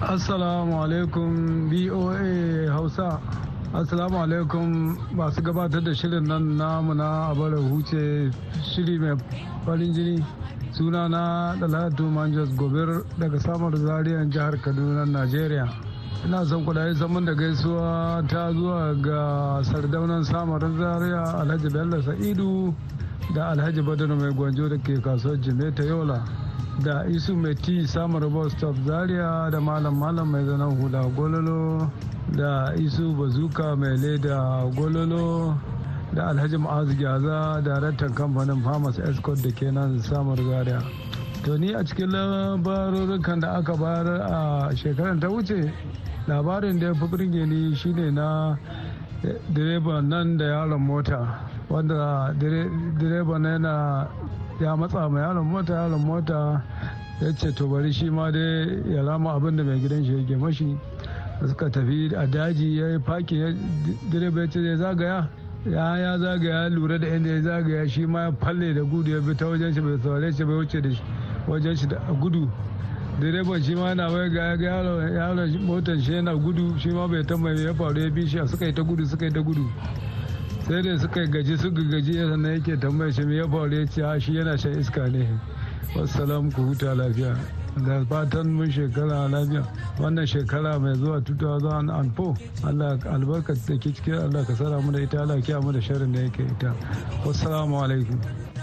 assalamu 0.00 0.82
alaikum 0.84 1.68
boa 1.70 2.16
hausa. 2.72 3.20
Assalamu 3.74 4.18
alaikum 4.22 4.94
masu 5.18 5.42
gabatar 5.42 5.82
da 5.84 5.90
shirin 5.92 6.24
nan 6.28 6.56
namu 6.56 6.94
na 6.94 7.30
abar 7.32 7.50
huce 7.58 8.30
shiri 8.70 9.00
mai 9.00 9.16
farin 9.66 9.92
jini 9.92 10.24
suna 10.72 11.08
na 11.08 11.56
Dalatu 11.58 12.06
Manjas 12.08 12.54
Gobir 12.56 13.02
daga 13.18 13.40
samar 13.40 13.72
zariyar 13.72 14.30
jihar 14.30 14.52
Kaduna, 14.62 15.04
Najeriya. 15.04 15.66
Ina 16.24 16.46
son 16.46 16.64
kudaye 16.64 16.94
zaman 16.94 17.24
da 17.24 17.34
gaisuwa 17.34 18.22
ta 18.28 18.52
zuwa 18.52 18.94
ga 19.02 19.64
sardaunan 19.64 20.22
samarin 20.24 20.78
zaria 20.78 21.24
Alhaji 21.42 21.68
Bello 21.72 22.00
Sa'idu 22.00 22.72
da 23.32 23.50
Alhaji 23.50 23.82
Badano 23.82 24.16
mai 24.16 24.32
gwanjo 24.32 24.68
da 24.68 24.76
ke 24.76 25.00
kasuwar 25.00 25.38
Jimeta 25.40 25.82
Yola. 25.84 26.22
da 26.82 27.04
isu 27.06 27.36
mai 27.36 27.54
ti 27.54 27.86
samun 27.86 28.28
bus 28.32 28.52
stop 28.52 28.74
zaria 28.84 29.48
da 29.50 29.60
malam 29.60 29.94
malam 29.98 30.26
mai 30.30 30.42
zanen 30.44 30.74
hula 30.80 31.06
gololo 31.14 31.88
da 32.34 32.74
isu 32.74 33.14
bazuka 33.14 33.76
mai 33.78 33.94
leda 33.96 34.66
gololo 34.74 35.54
da 36.12 36.30
alhaji 36.34 36.56
ma'azu 36.58 36.96
gyaza 36.98 37.62
daraktan 37.62 38.10
kamfanin 38.14 38.58
farmers 38.64 38.98
escort 38.98 39.38
da 39.42 39.50
ke 39.54 39.70
nan 39.70 40.00
samar 40.02 40.34
zaria 40.36 40.82
to 41.44 41.56
ni 41.56 41.72
a 41.74 41.84
cikin 41.84 42.10
labarurukan 42.10 43.38
da 43.40 43.54
aka 43.62 43.76
bayar 43.78 44.08
a 44.26 44.74
shekarar 44.74 45.14
ta 45.20 45.28
wuce 45.30 45.70
labarin 46.26 46.80
da 46.80 46.86
ya 46.90 46.94
fi 46.94 47.06
birge 47.06 47.46
ni 47.46 47.70
shine 47.76 48.10
na 48.10 48.56
direban 49.54 50.08
nan 50.10 50.36
da 50.36 50.44
yaron 50.44 50.80
mota 50.82 51.38
wanda 51.68 52.34
direban 52.38 53.44
yana 53.44 54.08
ya 54.60 54.76
matsa 54.76 55.08
ma 55.08 55.20
yaron 55.20 55.46
mota 55.46 55.72
yaron 55.74 56.00
mota 56.04 56.62
ya 57.20 57.32
ce 57.34 57.52
to 57.54 57.66
bari 57.68 57.92
shi 57.92 58.10
ma 58.10 58.30
dai 58.30 58.82
ya 58.86 59.02
rama 59.02 59.34
abin 59.34 59.56
da 59.56 59.62
mai 59.64 59.78
gidan 59.80 60.04
shi 60.04 60.12
yake 60.16 60.36
mashi. 60.36 60.76
Suka 61.46 61.68
tafi 61.70 62.12
a 62.14 62.26
daji 62.26 62.76
ya 62.78 62.88
yi 62.88 62.98
faki 63.00 63.36
direba 64.10 64.40
ya 64.42 64.46
ce 64.48 64.60
zai 64.62 64.76
zagaya. 64.76 65.28
Ya 65.66 65.96
ya 65.96 66.18
zagaya 66.18 66.68
lura 66.70 66.98
da 66.98 67.06
inda 67.08 67.30
ya 67.30 67.40
zagaya 67.40 67.88
shi 67.88 68.06
ma 68.06 68.24
ya 68.24 68.32
falle 68.32 68.72
da 68.74 68.82
gudu 68.82 69.10
ya 69.10 69.20
bi 69.20 69.34
ta 69.34 69.46
wajen 69.46 69.72
shi 69.72 69.80
bai 69.80 69.98
saurare 70.02 70.32
shi 70.32 70.44
bai 70.44 70.54
wuce 70.54 70.80
da 70.80 70.88
wajen 71.48 71.76
shi 71.76 71.86
da 71.86 71.96
gudu. 72.20 72.48
Direban 73.20 73.62
shi 73.62 73.74
ma 73.74 73.94
na 73.94 74.08
wai 74.10 74.28
ga 74.30 74.54
yaron 74.56 75.58
motar 75.66 75.98
shi 75.98 76.12
yana 76.12 76.34
gudu 76.36 76.78
shi 76.78 76.90
ma 76.90 77.06
bai 77.08 77.24
ta 77.24 77.34
ya 77.34 77.74
faru 77.74 77.98
ya 78.00 78.10
bi 78.10 78.26
shi 78.26 78.38
suka 78.46 78.66
yi 78.66 78.72
ta 78.72 78.82
gudu 78.82 79.04
suka 79.06 79.24
yi 79.26 79.32
ta 79.32 79.40
gudu. 79.40 79.66
Sai 80.66 80.82
da 80.82 80.98
suka 80.98 81.26
gaji 81.26 81.56
suka 81.58 81.82
gaji 81.82 82.12
sannan 82.14 82.52
yake 82.54 82.76
tambaya 82.80 83.12
shi 83.12 83.24
me 83.24 83.36
ya 83.36 83.46
faru 83.48 83.72
ya 83.74 83.86
ce 83.86 84.20
shi 84.20 84.32
yana 84.36 84.56
shan 84.58 84.78
iska 84.78 85.06
ne. 85.10 85.28
Wassalam 85.94 86.50
ku 86.52 86.62
huta 86.62 86.94
lafiya. 86.94 87.36
Da 87.86 88.04
fatan 88.04 88.52
mun 88.52 88.70
shekara 88.70 89.28
lafiya. 89.30 89.62
Wannan 89.98 90.26
shekara 90.26 90.78
mai 90.80 90.94
zuwa 90.94 91.20
2004 91.20 92.66
Allah 92.66 92.98
albarka 93.12 93.54
da 93.54 93.76
ke 93.78 93.92
cikin 93.94 94.14
Allah 94.14 94.44
ka 94.46 94.54
sara 94.54 94.80
mu 94.80 94.90
da 94.90 94.98
ita 95.00 95.20
Allah 95.22 95.40
kiya 95.40 95.60
mu 95.62 95.70
da 95.72 95.78
sharrin 95.80 96.12
da 96.12 96.20
yake 96.20 96.42
ita. 96.50 96.74
Wassalamu 97.24 97.78
alaikum. 97.82 98.18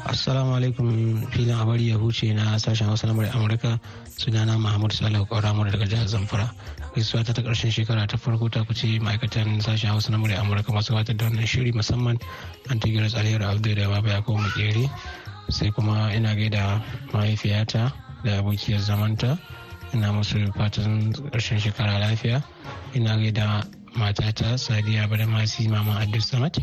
Assalamu 0.06 0.56
alaikum 0.58 1.22
filin 1.32 1.54
abari 1.56 1.90
ya 1.90 1.98
huce 1.98 2.34
na 2.34 2.58
sashen 2.60 2.88
hausa 2.88 3.08
na 3.08 3.14
amurka. 3.14 3.80
Sunana 4.18 4.58
mahmud 4.58 4.92
salihu 4.92 5.26
kwara 5.26 5.54
daga 5.54 5.86
jihar 5.86 6.08
zamfara. 6.08 6.50
Gaisuwa 6.96 7.24
ta 7.26 7.34
ta 7.34 7.42
ƙarshen 7.42 7.72
shekara 7.72 8.08
ta 8.08 8.18
farko 8.18 8.50
ta 8.50 8.64
kuce 8.64 9.00
ma'aikatan 9.00 9.62
sashen 9.62 9.90
hausa 9.90 10.12
na 10.12 10.18
amurka 10.18 10.72
masu 10.74 10.94
gabatar 10.94 11.18
da 11.18 11.26
wannan 11.26 11.46
shiri 11.46 11.72
musamman 11.72 12.18
antigiras 12.70 13.14
alheri 13.16 13.44
abdul 13.46 13.76
da 13.76 13.88
baba 13.90 14.10
yakubu 14.10 14.38
makeri 14.40 14.90
sai 15.50 15.72
kuma 15.72 16.14
ina 16.16 16.36
gaida 16.36 16.82
mahaifiyata 17.14 17.92
da 18.24 18.40
abokiyar 18.40 18.80
zamanta. 18.82 19.38
Ina 19.94 20.12
musu 20.14 20.52
fatan 20.58 21.14
ƙarshen 21.14 21.60
shekara 21.60 22.00
lafiya. 22.00 22.42
Ina 22.96 23.18
gaida 23.18 23.64
matata 23.96 24.58
sadiya 24.58 25.08
badamasi 25.08 25.68
mama 25.68 26.00
abdul 26.00 26.22
samad 26.22 26.56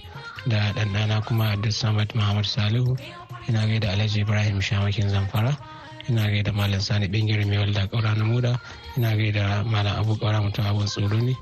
da 0.47 0.73
ɗanɗana 0.73 1.25
kuma 1.27 1.51
abdul 1.53 1.73
samad 1.73 2.09
muhammad 2.15 2.45
salihu 2.47 2.97
ina 3.49 3.67
gaida 3.67 3.93
alhaji 3.93 4.21
ibrahim 4.21 4.61
shamakin 4.61 5.09
zamfara 5.09 5.57
ina 6.09 6.25
gaida 6.29 6.53
malam 6.53 6.81
sani 6.81 7.09
bengire 7.09 7.45
mai 7.45 7.59
walda 7.59 7.87
kaura 7.89 8.15
na 8.17 8.25
muda 8.25 8.59
ina 8.97 9.17
gaida 9.17 9.65
malam 9.65 10.01
abu 10.01 10.17
kaura 10.17 10.41
mutum 10.41 10.65
abun 10.67 10.87
tsoro 10.87 11.17
ne 11.21 11.35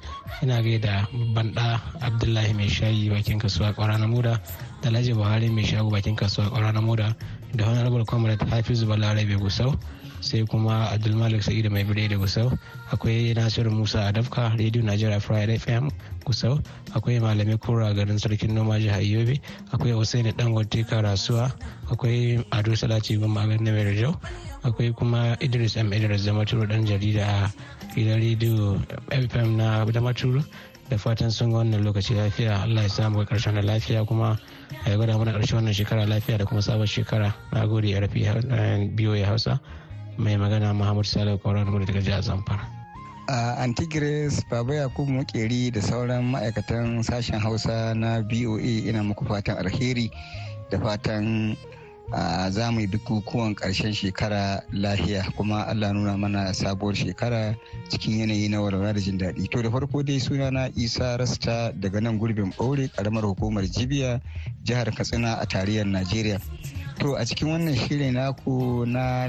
ina 0.42 0.62
gaida 0.62 1.07
banda 1.35 1.81
abdullahi 2.03 2.53
mai 2.55 2.69
shayi 2.69 3.11
bakin 3.11 3.38
kasuwa 3.38 3.73
kaura 3.75 3.99
na 3.99 4.07
muda 4.07 4.40
da 4.83 4.88
alhaji 4.90 5.14
buhari 5.14 5.49
mai 5.51 5.64
shago 5.64 5.90
bakin 5.90 6.16
kasuwa 6.16 6.51
kaura 6.51 6.73
na 6.73 6.81
muda 6.81 7.14
da 7.55 7.64
honorable 7.64 8.05
comrade 8.05 8.42
hafizu 8.51 8.87
balarabe 8.87 9.37
gusau 9.38 9.75
sai 10.27 10.43
kuma 10.43 10.91
abdulmalik 10.91 11.39
sa'idu 11.43 11.71
mai 11.71 11.85
bire 11.87 12.09
da 12.11 12.17
gusau. 12.19 12.51
Akwai 12.91 13.31
nasiru 13.39 13.71
musa 13.71 14.11
adafka 14.11 14.51
radio 14.59 14.83
nigeria 14.83 15.21
friday 15.21 15.55
fm 15.59 15.87
gusau. 16.27 16.59
Akwai 16.99 17.23
malami 17.23 17.55
kura 17.62 17.95
garin 17.95 18.19
sarkin 18.19 18.51
noma 18.51 18.75
jihar 18.83 18.99
yobe. 19.07 19.39
Akwai 19.73 19.95
usaini 19.95 20.33
dangote 20.35 20.83
karasuwa. 20.83 21.53
Akwai 21.95 22.43
ado 22.51 22.73
salati 22.75 23.17
goma 23.17 23.43
a 23.43 23.47
mai 23.47 24.03
akwai 24.67 24.91
kuma 24.99 25.37
idris 25.41 25.77
m. 25.77 25.93
Idris 25.93 26.25
da 26.27 26.33
maturu 26.33 26.67
dan 26.69 26.83
jarida 26.85 27.23
a 27.23 27.53
gidan 27.95 28.19
rediyo 28.19 28.83
fm 29.15 29.57
na 29.57 29.85
da 29.85 30.01
maturu 30.01 30.43
da 30.91 30.97
fatan 30.99 31.31
sun 31.31 31.51
ga 31.51 31.59
wannan 31.62 31.85
lokaci 31.87 32.15
lafiya. 32.19 32.62
Allah 32.67 32.83
ya 32.83 32.89
samu 32.89 33.23
ƙarshen 33.25 33.55
da 33.55 33.62
lafiya 33.62 34.05
kuma 34.07 34.39
a 34.85 34.91
yi 34.91 34.97
gwada 34.97 35.19
mana 35.19 35.33
ƙarshen 35.39 35.62
wannan 35.62 35.73
shekara 35.75 36.03
lafiya 36.07 36.39
da 36.39 36.45
kuma 36.45 36.61
sabon 36.61 36.87
shekara. 36.87 37.33
Na 37.53 37.67
gode 37.67 37.87
ya 37.87 38.01
rafi 38.01 38.27
biyo 38.97 39.15
ya 39.15 39.27
hausa. 39.27 39.61
Mai 40.19 40.37
magana 40.37 40.73
muhammadu 40.75 41.05
salihu 41.09 41.39
kauran 41.39 41.69
gudu 41.69 41.85
daga 41.87 42.01
jihar 42.01 42.23
zamfara. 42.23 42.65
A 43.29 43.57
antigres 43.63 44.45
baba 44.51 44.75
yakubu 44.75 45.13
makeri 45.13 45.71
da 45.73 45.81
sauran 45.81 46.25
ma'aikatan 46.33 47.03
sashen 47.03 47.41
hausa 47.41 47.95
na 47.95 48.23
boa 48.23 48.61
ina 48.61 49.03
muku 49.03 49.25
fatan 49.27 49.59
alheri 49.59 50.11
da 50.71 50.79
fatan 50.79 51.57
za 52.51 52.71
mu 52.71 52.81
yi 52.81 52.87
bukukuwan 52.87 53.55
ƙarshen 53.55 53.93
shekara 53.93 54.63
lahiya 54.73 55.27
kuma 55.37 55.67
allah 55.67 55.93
nuna 55.93 56.17
mana 56.17 56.55
sabuwar 56.55 56.95
shekara 56.95 57.57
cikin 57.91 58.19
yanayi 58.21 58.49
na 58.49 58.61
walwala 58.61 58.93
da 58.95 59.01
jin 59.01 59.19
daɗi. 59.19 59.51
To 59.51 59.63
da 59.63 59.71
farko 59.71 60.03
dai 60.07 60.19
suna 60.19 60.51
na 60.51 60.69
isa 60.77 61.17
rasta 61.19 61.73
daga 61.75 62.01
nan 62.01 62.19
gurbin 62.19 62.53
ɓaure 62.57 62.89
ƙaramar 62.95 63.25
hukumar 63.27 63.65
jibiya 63.67 64.21
jihar 64.65 64.87
katsina 64.95 65.35
a 65.43 65.47
tarayyar 65.47 65.85
najeriya. 65.87 66.39
To 66.99 67.15
a 67.17 67.25
cikin 67.25 67.49
wannan 67.53 67.77
shirin 67.77 68.15
naku 68.15 68.87
na 68.87 69.29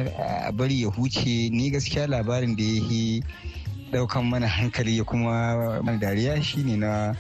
bari 0.56 0.82
ya 0.82 0.90
huce 0.90 1.50
ni 1.52 1.70
gaskiya 1.72 2.08
labarin 2.08 2.56
da 2.56 2.64
ya 2.64 2.82
yi 2.90 3.24
ɗaukan 3.92 4.24
mana 4.30 4.48
hankali 4.48 4.98
ya 4.98 5.04
kuma 5.04 5.82
dariya 6.00 6.42
shine 6.44 6.78
na 6.80 7.16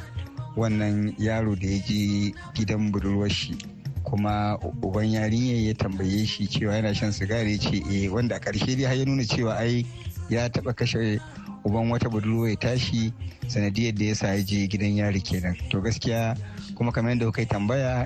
wannan 0.56 1.14
yaro 1.18 1.56
da 1.56 1.68
ya 1.68 1.80
je 1.86 2.34
gidan 2.56 2.92
budurwar 2.92 3.30
shi. 3.30 3.56
Kuma 4.04 4.58
uban 4.84 5.06
yarinya 5.12 5.54
ya 5.68 5.74
tambaye 5.74 6.26
shi 6.26 6.48
cewa 6.48 6.76
yana 6.76 6.94
shan 6.96 7.12
sigari 7.12 7.60
ce 7.60 7.84
eh 7.92 8.08
wanda 8.14 8.36
a 8.36 8.40
ƙarshe 8.40 8.76
dai 8.76 8.86
har 8.86 8.96
ya 8.96 9.06
nuna 9.06 9.24
cewa 9.24 9.54
ai 9.60 9.86
ya 10.30 10.48
taɓa 10.50 10.74
kashe 10.76 11.20
uban 11.66 11.90
wata 11.92 12.10
budurwa 12.10 12.50
ya 12.50 12.56
tashi 12.56 13.14
sanadiyar 13.48 13.94
da 13.96 14.06
ya 14.06 14.16
sa 14.16 14.28
ya 14.28 14.44
je 14.44 14.68
gidan 14.68 14.96
yari 14.96 15.22
kenan. 15.22 15.56
To 15.70 15.82
gaskiya 15.82 16.36
kuma 16.78 16.92
kamar 16.92 17.12
yadda 17.18 17.32
kai 17.34 17.46
tambaya 17.46 18.06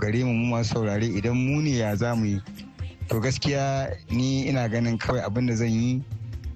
gare 0.00 0.24
mu 0.24 0.32
mu 0.32 0.56
masu 0.56 0.74
saurare 0.74 1.04
idan 1.06 1.36
mu 1.36 1.60
ne 1.60 1.76
ya 1.76 1.94
za 1.96 2.14
mu 2.16 2.24
yi? 2.24 2.40
To 3.08 3.20
gaskiya 3.20 3.92
ni 4.10 4.48
ina 4.48 4.68
ganin 4.68 4.96
kawai 4.98 5.20
abin 5.20 5.46
da 5.46 5.54
zan 5.54 5.68
yi 5.68 6.02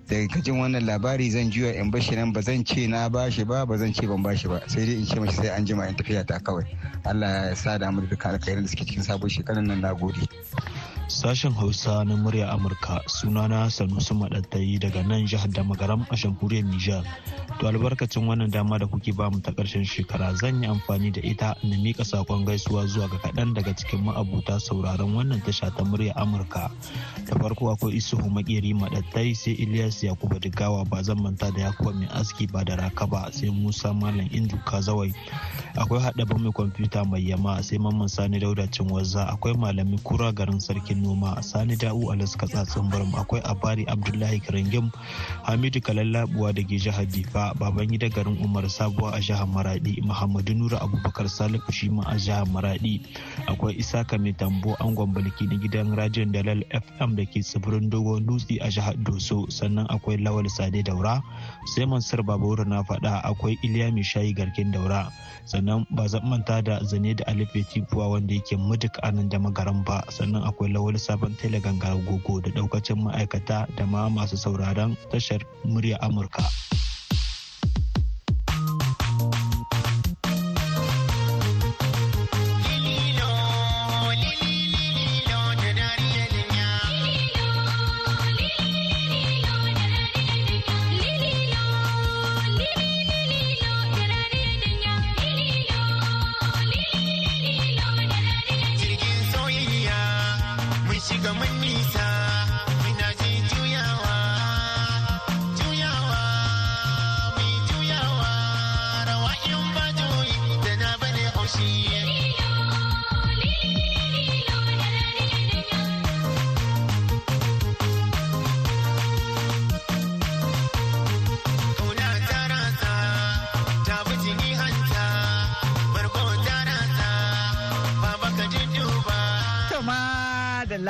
daga 0.08 0.40
jin 0.40 0.56
wannan 0.56 0.86
labari 0.86 1.30
zan 1.30 1.50
juya 1.50 1.74
in 1.76 1.90
bashi 1.90 2.16
nan. 2.16 2.32
Ba 2.32 2.40
zan 2.40 2.64
ce 2.64 2.86
na 2.88 3.08
bashi 3.08 3.44
ba 3.44 3.66
ba 3.66 3.76
zan 3.76 3.92
ce 3.92 4.06
ban 4.06 4.22
bashi 4.22 4.48
ba. 4.48 4.62
Sai 4.66 4.86
dai 4.86 4.94
in 4.96 5.04
ce 5.04 5.16
mashi 5.20 5.34
sai 5.36 5.48
an 5.52 5.66
jima 5.66 5.86
in 5.88 5.94
tafiya 5.94 6.24
ta 6.26 6.38
kawai. 6.38 6.64
Allah 7.04 7.48
ya 7.52 7.54
sa 7.54 7.76
da 7.76 7.90
mu 7.90 8.00
da 8.00 8.06
duka 8.08 8.28
alkhairin 8.32 8.62
da 8.64 8.68
suke 8.68 8.84
cikin 8.88 9.02
sabon 9.04 9.28
shekarar 9.28 9.60
nan 9.62 9.80
na 9.80 9.92
gode. 9.92 10.24
Sashen 11.08 11.52
Hausa 11.56 12.04
na 12.04 12.16
murya 12.16 12.50
Amurka 12.52 13.00
sunana 13.08 13.70
Sanusi 13.72 14.12
Maɗattayi 14.12 14.78
daga 14.78 15.02
nan 15.02 15.24
jihar 15.26 15.48
da 15.50 15.62
magaram 15.64 16.04
a 16.12 16.14
jamhuriyar 16.14 16.68
Nijar. 16.68 17.02
To 17.58 17.66
albarkacin 17.66 18.28
wannan 18.28 18.50
dama 18.52 18.78
da 18.78 18.84
kuke 18.86 19.16
ba 19.16 19.30
mu 19.30 19.40
ta 19.40 19.50
ƙarshen 19.52 19.88
shekara 19.88 20.36
zan 20.36 20.62
yi 20.62 20.68
amfani 20.68 21.10
da 21.10 21.20
ita 21.24 21.56
na 21.64 21.76
miƙa 21.80 22.04
saƙon 22.04 22.44
gaisuwa 22.44 22.84
zuwa 22.86 23.08
ga 23.08 23.16
kaɗan 23.24 23.54
daga 23.54 23.72
cikin 23.74 24.04
ma'abuta 24.04 24.60
sauraron 24.60 25.16
wannan 25.16 25.40
tasha 25.40 25.72
ta 25.74 25.82
murya 25.82 26.12
Amurka. 26.14 26.68
Da 27.24 27.34
farko 27.40 27.72
akwai 27.72 27.96
Isuhu 27.96 28.28
Makeri 28.28 28.76
Maɗattai 28.76 29.34
sai 29.34 29.56
Ilyas 29.64 30.04
Yakuba 30.04 30.36
Digawa 30.38 30.84
ba 30.88 31.02
zan 31.02 31.22
manta 31.22 31.50
da 31.50 31.72
Yakuba 31.72 31.94
mai 31.96 32.08
aski 32.20 32.46
ba 32.52 32.62
da 32.64 32.76
raka 32.76 33.06
ba 33.06 33.32
sai 33.32 33.48
Musa 33.48 33.94
Malam 33.94 34.28
Indu 34.28 34.60
Kazawai. 34.68 35.14
Akwai 35.74 36.04
haɗa 36.04 36.28
mai 36.38 36.52
kwamfuta 36.52 37.08
mai 37.08 37.24
yama 37.24 37.62
sai 37.62 37.78
Mamman 37.78 38.10
Sani 38.10 38.38
Dauda 38.38 38.68
Cinwazza 38.68 39.24
akwai 39.32 39.56
Malami 39.56 39.96
Kura 40.04 40.32
garin 40.32 40.60
Sarkin 40.60 40.97
noma. 41.02 41.38
Sani 41.42 41.76
da'u 41.76 42.10
alaska 42.12 42.46
tsatsin 42.46 42.88
baram 42.90 43.12
akwai 43.14 43.40
abari 43.44 43.84
abdullahi 43.88 44.40
karangim 44.40 44.90
hamidu 45.44 45.80
kalallabuwa 45.80 46.52
da 46.54 46.62
ke 46.64 46.78
jihar 46.80 47.04
difa 47.06 47.52
baban 47.60 47.86
gida 47.90 48.08
garin 48.08 48.38
umar 48.40 48.64
sabuwa 48.70 49.12
a 49.14 49.20
jihar 49.20 49.44
maradi 49.46 50.00
muhammadu 50.00 50.54
nura 50.54 50.80
abubakar 50.80 51.28
salihu 51.28 51.68
shima 51.72 52.06
a 52.08 52.16
jihar 52.16 52.46
maradi 52.48 53.02
akwai 53.46 53.76
isaka 53.76 54.18
mai 54.18 54.32
tambo 54.32 54.74
angon 54.80 55.12
balki 55.12 55.44
na 55.46 55.56
gidan 55.60 55.92
rajin 55.98 56.32
dalal 56.32 56.62
fm 56.72 57.16
da 57.18 57.24
ke 57.28 57.40
tsibirin 57.44 57.90
dogon 57.90 58.24
dutse 58.24 58.56
a 58.62 58.68
jihar 58.72 58.96
doso 59.04 59.44
sannan 59.52 59.84
akwai 59.92 60.16
lawal 60.22 60.48
sade 60.48 60.80
daura 60.84 61.20
sai 61.74 61.84
mansur 61.86 62.22
babura 62.24 62.64
na 62.64 62.80
faɗa 62.86 63.20
akwai 63.28 63.58
iliya 63.66 63.92
mai 63.92 64.02
shayi 64.04 64.32
garkin 64.32 64.72
daura 64.72 65.12
sannan 65.48 65.84
ba 65.92 66.04
zan 66.08 66.24
manta 66.28 66.60
da 66.62 66.80
zane 66.84 67.14
da 67.16 67.24
alife 67.26 67.64
tifuwa 67.72 68.08
wanda 68.16 68.34
yake 68.36 68.56
muduk 68.56 68.92
a 69.02 69.08
nan 69.12 69.28
da 69.28 69.38
magaran 69.40 69.80
ba 69.84 70.04
sannan 70.12 70.44
akwai 70.44 70.68
lawal 70.72 70.87
wani 70.88 70.98
sabon 70.98 71.36
tele 71.36 71.60
gangar 71.60 71.92
gogo 72.08 72.40
da 72.40 72.48
daukacin 72.50 72.96
ma'aikata 73.04 73.68
da 73.76 73.84
ma 73.84 74.08
masu 74.08 74.40
sauraron 74.40 74.96
tashar 75.12 75.44
murya 75.68 76.00
amurka. 76.00 76.40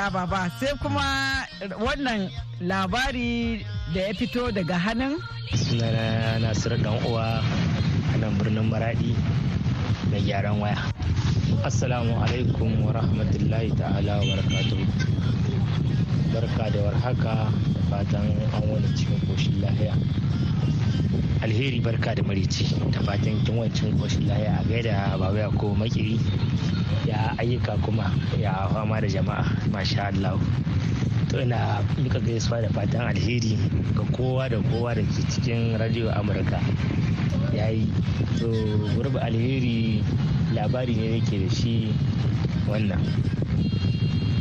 Baba 0.07 0.47
sai 0.59 0.71
kuma 0.79 1.03
wannan 1.83 2.31
labari 2.63 3.59
da 3.93 3.99
ya 4.07 4.13
fito 4.15 4.47
daga 4.55 4.79
hannun 4.79 5.19
sunana 5.51 6.39
nasiru 6.39 6.79
dan 6.79 6.95
uwa 7.03 7.43
a 8.07 8.15
nan 8.23 8.31
birnin 8.39 8.63
maradi 8.71 9.11
da 10.11 10.17
gyaran 10.23 10.55
waya. 10.63 10.79
Assalamu 11.67 12.15
alaikum 12.23 12.71
wa 12.87 12.95
rahmatullahi 12.95 13.75
ta'ala 13.75 14.23
wa 14.23 14.39
barka 16.33 16.65
da 16.71 16.79
warhaka 16.87 17.35
da 17.75 17.81
fatan 17.91 18.27
an 18.55 18.63
wani 18.71 18.87
cikin 18.95 19.19
koshin 19.27 19.55
lahiya 19.61 19.93
alheri 21.41 21.79
barka 21.79 22.15
da 22.15 22.23
marici 22.23 22.65
da 22.91 22.99
fatan 23.01 23.43
kin 23.45 23.55
wancin 23.57 23.97
koshin 23.99 24.27
lahiya. 24.27 24.59
A 24.59 24.63
gaida 24.67 25.17
baba 25.19 25.49
ko 25.57 25.75
makiri 25.75 26.19
ya 27.07 27.33
ayyuka 27.37 27.77
kuma 27.81 28.11
ya 28.39 28.67
fama 28.73 29.01
da 29.01 29.07
jama'a 29.07 29.45
masha 29.71 30.07
Allah. 30.11 30.39
To 31.29 31.41
ina 31.41 31.81
duka 32.03 32.19
gaisuwa 32.19 32.61
da 32.61 32.69
fatan 32.69 33.07
alheri 33.07 33.57
ga 33.95 34.03
kowa 34.15 34.49
da 34.49 34.57
kowa 34.61 34.95
da 34.95 35.01
ke 35.01 35.21
cikin 35.31 35.77
radio 35.79 36.11
amurka. 36.11 36.59
Ya 37.53 37.69
yi 37.69 37.87
to 38.37 38.47
gurbi 38.95 39.19
alheri 39.19 40.03
labari 40.53 40.95
ne 40.95 41.19
yake 41.19 41.39
da 41.45 41.49
shi 41.55 41.93
wannan. 42.67 42.99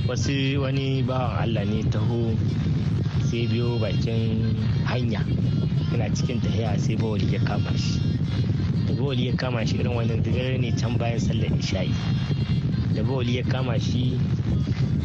Wasu 0.09 0.62
wani 0.64 1.03
bawan 1.05 1.37
allah 1.37 1.64
ne 1.68 1.83
taho 1.85 2.33
sai 3.29 3.45
biyo 3.47 3.77
bakin 3.77 4.57
hanya. 4.88 5.21
Yana 5.93 6.09
cikin 6.17 6.41
tahiya 6.41 6.79
sai 6.81 6.97
bawali 6.97 7.29
ya 7.33 7.41
kama 7.45 7.73
shi. 7.77 8.01
Da 8.88 8.93
bawali 8.97 9.29
ya 9.29 9.35
kama 9.37 9.67
shi 9.67 9.77
irin 9.77 9.93
wannan 9.93 10.23
dare 10.25 10.57
ne 10.59 10.73
can 10.73 10.97
bayan 10.97 11.21
sallar 11.21 11.53
isha'i. 11.61 11.93
Da 12.97 13.03
bawali 13.05 13.37
ya 13.37 13.45
kama 13.45 13.77
shi 13.79 14.17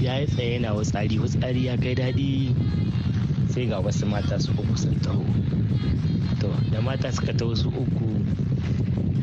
ya 0.02 0.20
yi 0.20 0.28
tsaye 0.28 0.54
yana 0.60 0.72
wutsari 0.76 1.20
wutsari 1.20 1.66
ya 1.68 1.76
kai 1.78 1.96
daɗi 1.96 2.56
sai 3.52 3.68
ga 3.68 3.80
wasu 3.80 4.06
mata 4.08 4.40
su 4.40 4.52
uku 4.56 4.76
sun 4.78 4.96
taho. 5.04 5.24
To 6.40 6.48
da 6.72 6.82
mata 6.82 7.12
suka 7.12 7.34
taho 7.36 7.56
su 7.56 7.70
uku 7.70 8.08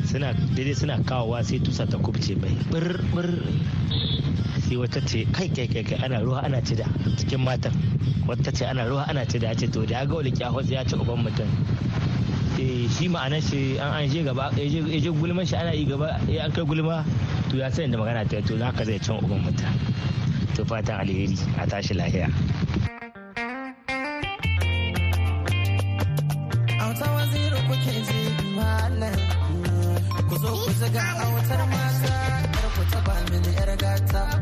suna 0.05 0.33
daidai 0.57 0.75
suna 0.77 0.99
kawowa 1.05 1.45
sai 1.45 1.59
tusa 1.61 1.87
ta 1.89 1.99
kubce 1.99 2.35
bai. 2.41 2.57
Bir 2.73 3.01
sai 4.71 4.77
wata 4.79 5.01
ce 5.03 5.27
kai 5.35 5.49
kai 5.51 5.67
kai 5.67 5.83
kai 5.83 5.99
ana 6.05 6.23
ruwa 6.23 6.39
ana 6.47 6.61
cida 6.63 6.87
cikin 7.19 7.43
matan 7.43 7.75
wata 8.27 8.53
ce 8.55 8.65
ana 8.67 8.85
ruwa 8.87 9.03
ana 9.09 9.25
cida. 9.27 9.51
Ce 9.59 9.67
to 9.67 9.85
da 9.85 9.99
ya 9.99 10.07
ga 10.07 10.15
wani 10.15 10.31
kyahos 10.31 10.71
ya 10.71 10.85
ci 10.85 10.95
uban 10.95 11.19
mutum. 11.25 11.49
Shi 12.95 13.09
ma'anar 13.09 13.43
shi 13.43 13.79
an 13.79 13.91
an 13.99 14.09
je 14.09 14.23
gaba 14.23 14.51
ya 14.55 14.69
je 15.01 15.11
gulman 15.11 15.45
shi 15.47 15.57
ana 15.57 15.73
yi 15.75 15.85
gaba 15.85 16.21
ya 16.29 16.45
an 16.45 16.53
kai 16.53 16.63
gulma 16.65 17.05
to 17.51 17.57
ya 17.57 17.69
sani 17.71 17.91
da 17.91 17.99
magana 17.99 18.23
ta 18.29 18.39
to 18.47 18.55
haka 18.63 18.85
zai 18.85 18.99
cin 18.99 19.19
uban 19.19 19.43
mutum. 19.43 19.75
To 20.55 20.65
fatan 20.65 21.01
alheri 21.03 21.35
a 21.59 21.67
tashi 21.67 21.95
lahiya. 21.95 22.31
Ku 30.31 30.37
zo 30.39 30.51
ku 30.63 30.71
zaga 30.79 31.03
autar 31.27 31.63
mata 31.67 32.15
kar 32.55 32.67
ku 32.77 32.83
taba 32.93 33.15
mini 33.35 33.51
yar 33.59 33.75
gata. 33.83 34.40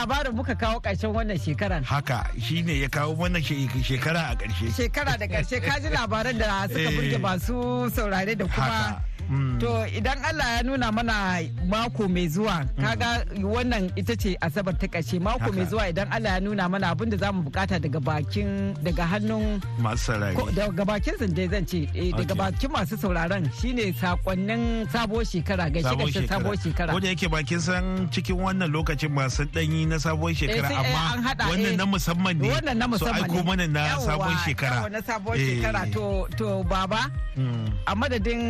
Labarin 0.00 0.32
muka 0.34 0.54
kawo 0.54 0.80
ƙarshen 0.80 1.12
wannan 1.12 1.36
shekaran. 1.38 1.84
haka 1.84 2.24
shine 2.40 2.68
ya 2.80 2.88
kawo 2.88 3.14
wannan 3.16 3.42
she- 3.44 3.68
shekara 3.84 4.32
a 4.32 4.36
ƙarshe 4.36 4.72
Shekara 4.72 5.18
da 5.18 5.26
ƙarshe 5.28 5.60
ka 5.62 5.78
ji 5.78 5.88
labaran 5.88 6.38
da 6.38 6.66
suka 6.68 6.80
Eh. 6.88 6.96
burge 6.96 7.18
masu 7.20 7.90
saurare 7.92 8.36
da 8.36 8.46
kuma 8.46 9.02
Mm. 9.30 9.60
To 9.60 9.66
idan 9.94 10.18
Allah 10.26 10.56
ya 10.58 10.62
nuna 10.66 10.90
mana 10.90 11.38
mako 11.70 12.08
mai 12.08 12.26
zuwa 12.28 12.66
kaga 12.80 13.24
wannan 13.42 13.90
ita 13.96 14.16
ce 14.16 14.34
asabar 14.42 14.74
ta 14.74 14.86
ƙarshe 14.86 15.20
mako 15.22 15.52
mai 15.54 15.64
zuwa 15.70 15.86
idan 15.88 16.08
Allah 16.10 16.36
ya 16.36 16.40
nuna 16.40 16.68
mana 16.68 16.90
abin 16.90 17.10
da 17.10 17.16
za 17.16 17.32
mu 17.32 17.42
buƙata 17.46 17.78
daga 17.78 18.00
bakin 18.02 18.74
daga 18.82 19.04
hannun 19.06 19.62
masu 19.78 20.10
sarari 20.12 20.34
ko- 20.34 20.50
daga 20.50 20.82
bakin 20.84 21.14
dai 21.34 21.46
zan 21.46 21.64
ce 21.66 21.86
eh, 21.94 22.10
daga 22.10 22.34
bakin 22.34 22.70
masu 22.74 22.96
sauraron 22.98 23.46
shine 23.60 23.94
sakonnin 23.94 24.86
sabuwar 24.90 25.24
shekara 25.24 25.70
gaishe 25.70 25.94
gaishe 25.96 26.26
sabuwar 26.26 26.56
shekara. 26.58 26.90
ko 26.92 26.98
da 27.00 27.08
yake 27.14 27.30
bakin 27.30 27.60
san 27.60 27.84
cikin 28.10 28.36
wannan 28.36 28.66
lokacin 28.72 29.12
masu 29.14 29.44
danyi 29.54 29.86
na 29.86 29.96
sabuwar 30.02 30.34
shekara 30.34 30.66
sai, 30.68 30.74
eh, 30.74 30.82
amma 30.82 31.34
wannan 31.46 31.72
eh. 31.72 31.76
na 31.76 31.84
musamman 31.86 32.34
ne 32.40 32.48
wannan 32.50 32.76
na 32.76 32.84
so 32.86 32.90
musamman 33.06 33.22
aiko 33.22 33.34
ne. 33.38 33.42
mana 33.46 33.66
na 33.68 33.82
sabuwar 34.02 34.36
shekara 34.44 34.76
na 34.90 35.00
sabuwar 35.02 35.36
Eh. 35.38 35.46
shekara 35.46 35.80
to 35.92 36.26
to 36.36 36.64
baba 36.64 37.10
Mm. 37.40 37.72
a 37.86 37.94
madadin 37.94 38.40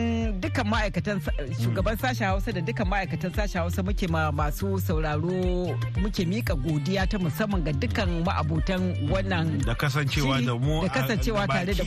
dukkan 0.41 0.67
ma'aikatan 0.67 1.21
shugaban 1.61 1.95
sashen 2.01 2.27
hausa 2.27 2.51
da 2.51 2.61
dukkan 2.65 2.89
ma'aikatan 2.89 3.10
sashen 3.19 3.61
hausa 3.63 3.83
muke 3.83 4.09
ma 4.09 4.31
masu 4.33 4.81
sauraro 4.81 5.77
muke 6.01 6.25
mika 6.27 6.55
godiya 6.55 7.07
ta 7.09 7.19
musamman 7.19 7.63
ga 7.65 7.73
dukkan 7.73 8.25
ma'abutan 8.25 8.95
wannan 9.11 9.59
da 9.67 9.75
kasancewa 9.75 10.41
da 10.45 10.55
mu 10.55 10.83
da 10.83 10.89
kasancewa 10.89 11.47
tare 11.47 11.75
da 11.75 11.85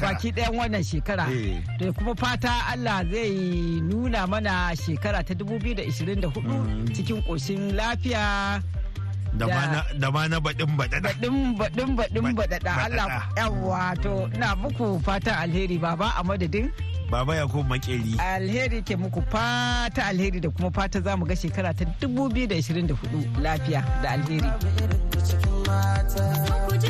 baki 0.00 0.32
ɗayan 0.32 0.54
wannan 0.56 0.82
shekara. 0.84 1.26
Eh. 1.30 1.62
da 1.78 1.92
kuma 1.92 2.14
fata 2.14 2.50
Allah 2.72 3.04
zai 3.10 3.80
nuna 3.80 4.26
mana 4.26 4.72
shekara 4.76 5.22
ta 5.24 5.34
2024 5.34 6.94
cikin 6.94 7.22
ƙoshin 7.22 7.74
lafiya. 7.76 8.62
Da 9.38 9.46
ma 9.46 9.62
na- 9.72 9.86
da 10.00 10.10
ma 10.10 10.26
na 10.28 10.38
baɗin 10.40 10.70
baɗaɗa. 10.78 11.02
Baɗin 11.02 11.36
baɗin 11.58 11.90
baɗin 11.96 12.34
baɗaɗa. 12.36 12.72
Allah 12.84 13.06
yawwa 13.36 13.94
to 14.02 14.12
ina 14.34 14.56
muku 14.56 15.00
fatan 15.04 15.34
alheri 15.42 15.78
baba 15.80 16.12
a 16.16 16.22
madadin. 16.24 16.70
Baba 17.10 17.36
ya 17.36 17.46
ko 17.46 17.62
makeri. 17.62 18.16
Alheri 18.18 18.82
ke 18.82 18.96
muku 18.98 19.22
fata 19.30 20.02
alheri 20.10 20.40
da 20.40 20.48
kuma 20.50 20.70
fata 20.70 21.00
za 21.00 21.16
mu 21.16 21.24
ga 21.24 21.34
shekara 21.34 21.70
ta 21.76 21.84
2024 22.00 23.30
lafiya 23.38 23.80
da 24.02 24.08
alheri. 24.18 24.50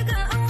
Na 0.06 0.45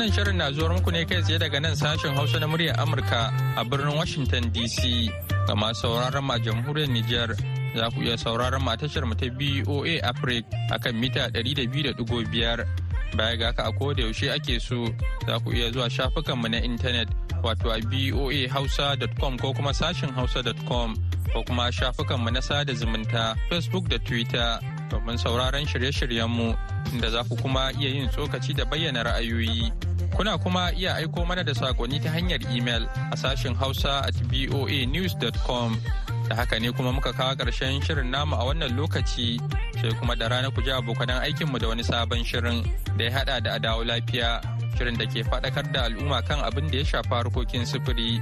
Wannan 0.00 0.16
shirin 0.16 0.36
na 0.40 0.48
zuwar 0.52 0.72
muku 0.72 0.90
ne 0.96 1.04
kai 1.04 1.20
tsaye 1.20 1.36
daga 1.38 1.60
nan 1.60 1.76
sashen 1.76 2.14
Hausa 2.16 2.40
na 2.40 2.46
muryar 2.48 2.72
Amurka 2.80 3.28
a 3.54 3.62
birnin 3.68 3.92
Washington 4.00 4.48
DC. 4.50 5.12
Ga 5.46 5.52
masu 5.54 5.82
sauraron 5.92 6.24
ma 6.24 6.38
jamhuriyar 6.40 6.88
Nijar 6.88 7.36
za 7.76 7.90
ku 7.92 8.00
iya 8.00 8.16
sauraron 8.16 8.64
ma 8.64 8.76
tashar 8.80 9.04
mu 9.04 9.12
ta 9.12 9.28
BOA 9.28 10.00
Africa 10.00 10.48
akan 10.72 10.96
mita 10.96 11.28
200.5. 11.36 12.00
Baya 13.12 13.36
ga 13.36 13.46
haka 13.52 13.68
a 13.68 13.72
koda 13.76 14.00
yaushe 14.08 14.32
ake 14.32 14.56
so 14.58 14.88
za 15.28 15.36
ku 15.44 15.52
iya 15.52 15.68
zuwa 15.68 15.90
shafukanmu 15.92 16.48
na 16.48 16.64
intanet 16.64 17.08
wato 17.44 17.68
a 17.68 17.76
boahausa.com 17.84 19.36
ko 19.36 19.52
kuma 19.52 19.74
sashen 19.76 20.16
hausa.com 20.16 20.96
ko 21.28 21.44
kuma 21.44 21.68
shafukanmu 21.68 22.32
na 22.32 22.40
sada 22.40 22.72
zumunta 22.72 23.36
Facebook 23.52 23.84
da 23.92 23.98
Twitter 24.00 24.60
domin 24.88 25.20
sauraron 25.20 25.68
shirye-shiryenmu 25.68 26.56
inda 26.96 27.10
za 27.12 27.20
ku 27.28 27.36
kuma 27.36 27.68
iya 27.76 27.92
yin 28.00 28.08
tsokaci 28.08 28.56
da 28.56 28.64
bayyana 28.64 29.04
ra'ayoyi. 29.04 29.89
Kuna 30.20 30.36
kuma 30.38 30.68
iya 30.76 30.94
aiko 31.00 31.24
mana 31.24 31.40
da 31.42 31.54
saƙonni 31.56 31.96
ta 31.96 32.10
hanyar 32.12 32.44
imel 32.52 32.84
a 33.10 33.16
sashen 33.16 33.56
hausa 33.56 34.04
at 34.04 34.12
boanews.com. 34.28 35.80
Da 36.28 36.36
haka 36.36 36.60
ne 36.60 36.68
kuma 36.76 36.92
muka 36.92 37.08
kawo 37.16 37.32
ƙarshen 37.40 37.80
shirin 37.80 38.10
namu 38.12 38.36
a 38.36 38.44
wannan 38.44 38.76
lokaci 38.76 39.40
sai 39.80 39.88
kuma 39.96 40.12
da 40.14 40.28
rana 40.28 40.50
ku 40.52 40.60
ji 40.60 40.68
abokanan 40.76 41.24
aikinmu 41.24 41.56
da 41.58 41.68
wani 41.72 41.80
sabon 41.82 42.20
shirin 42.20 42.60
da 43.00 43.04
ya 43.04 43.10
haɗa 43.16 43.40
da 43.42 43.50
adawo 43.56 43.80
lafiya 43.80 44.44
shirin 44.76 44.98
da 45.00 45.06
ke 45.08 45.24
faɗakar 45.24 45.72
da 45.72 45.88
al'umma 45.88 46.20
kan 46.28 46.44
abin 46.44 46.68
da 46.70 46.76
ya 46.76 46.84
shafa 46.84 47.24
harkokin 47.24 47.64
sufuri. 47.64 48.20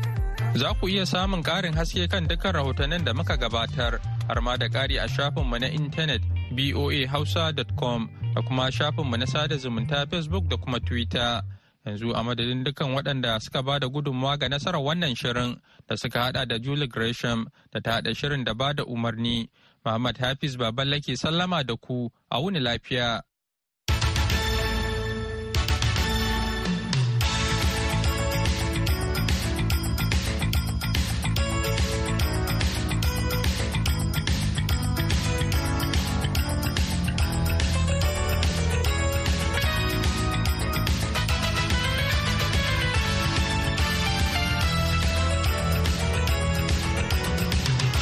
Za 0.54 0.74
ku 0.78 0.86
iya 0.86 1.02
samun 1.02 1.42
ƙarin 1.42 1.74
haske 1.74 2.06
kan 2.08 2.28
dukkan 2.30 2.54
rahotannin 2.62 3.02
da 3.04 3.10
muka 3.12 3.34
gabatar 3.36 3.98
har 4.30 4.40
ma 4.40 4.54
da 4.56 4.68
ƙari 4.70 5.02
a 5.02 5.08
shafinmu 5.10 5.58
na 5.58 5.66
intanet 5.66 6.22
boahausa.com 6.54 8.06
da 8.36 8.42
kuma 8.46 8.70
shafinmu 8.70 9.18
na 9.18 9.26
sada 9.26 9.58
zumunta 9.58 10.06
Facebook 10.06 10.46
da 10.48 10.54
kuma 10.56 10.78
Twitter. 10.78 11.42
Yanzu 11.86 12.12
a 12.14 12.22
madadin 12.22 12.64
dukkan 12.64 12.94
waɗanda 12.94 13.40
suka 13.40 13.62
ba 13.62 13.78
da 13.80 13.88
gudunmawa 13.88 14.38
ga 14.38 14.48
nasarar 14.48 14.80
wannan 14.82 15.14
shirin 15.14 15.60
da 15.88 15.96
suka 15.96 16.20
hada 16.20 16.46
da 16.46 16.58
Julie 16.58 16.86
Gresham 16.88 17.48
da 17.72 17.80
ta 17.80 17.90
haɗa 18.00 18.14
shirin 18.16 18.44
da 18.44 18.54
ba 18.54 18.74
da 18.74 18.84
umarni. 18.84 19.48
Muhammad 19.84 20.18
Hafiz 20.18 20.56
Baballa 20.56 21.00
ke 21.00 21.16
sallama 21.16 21.64
da 21.66 21.76
ku 21.76 22.10
a 22.30 22.40
wuni 22.40 22.60
lafiya. 22.60 23.22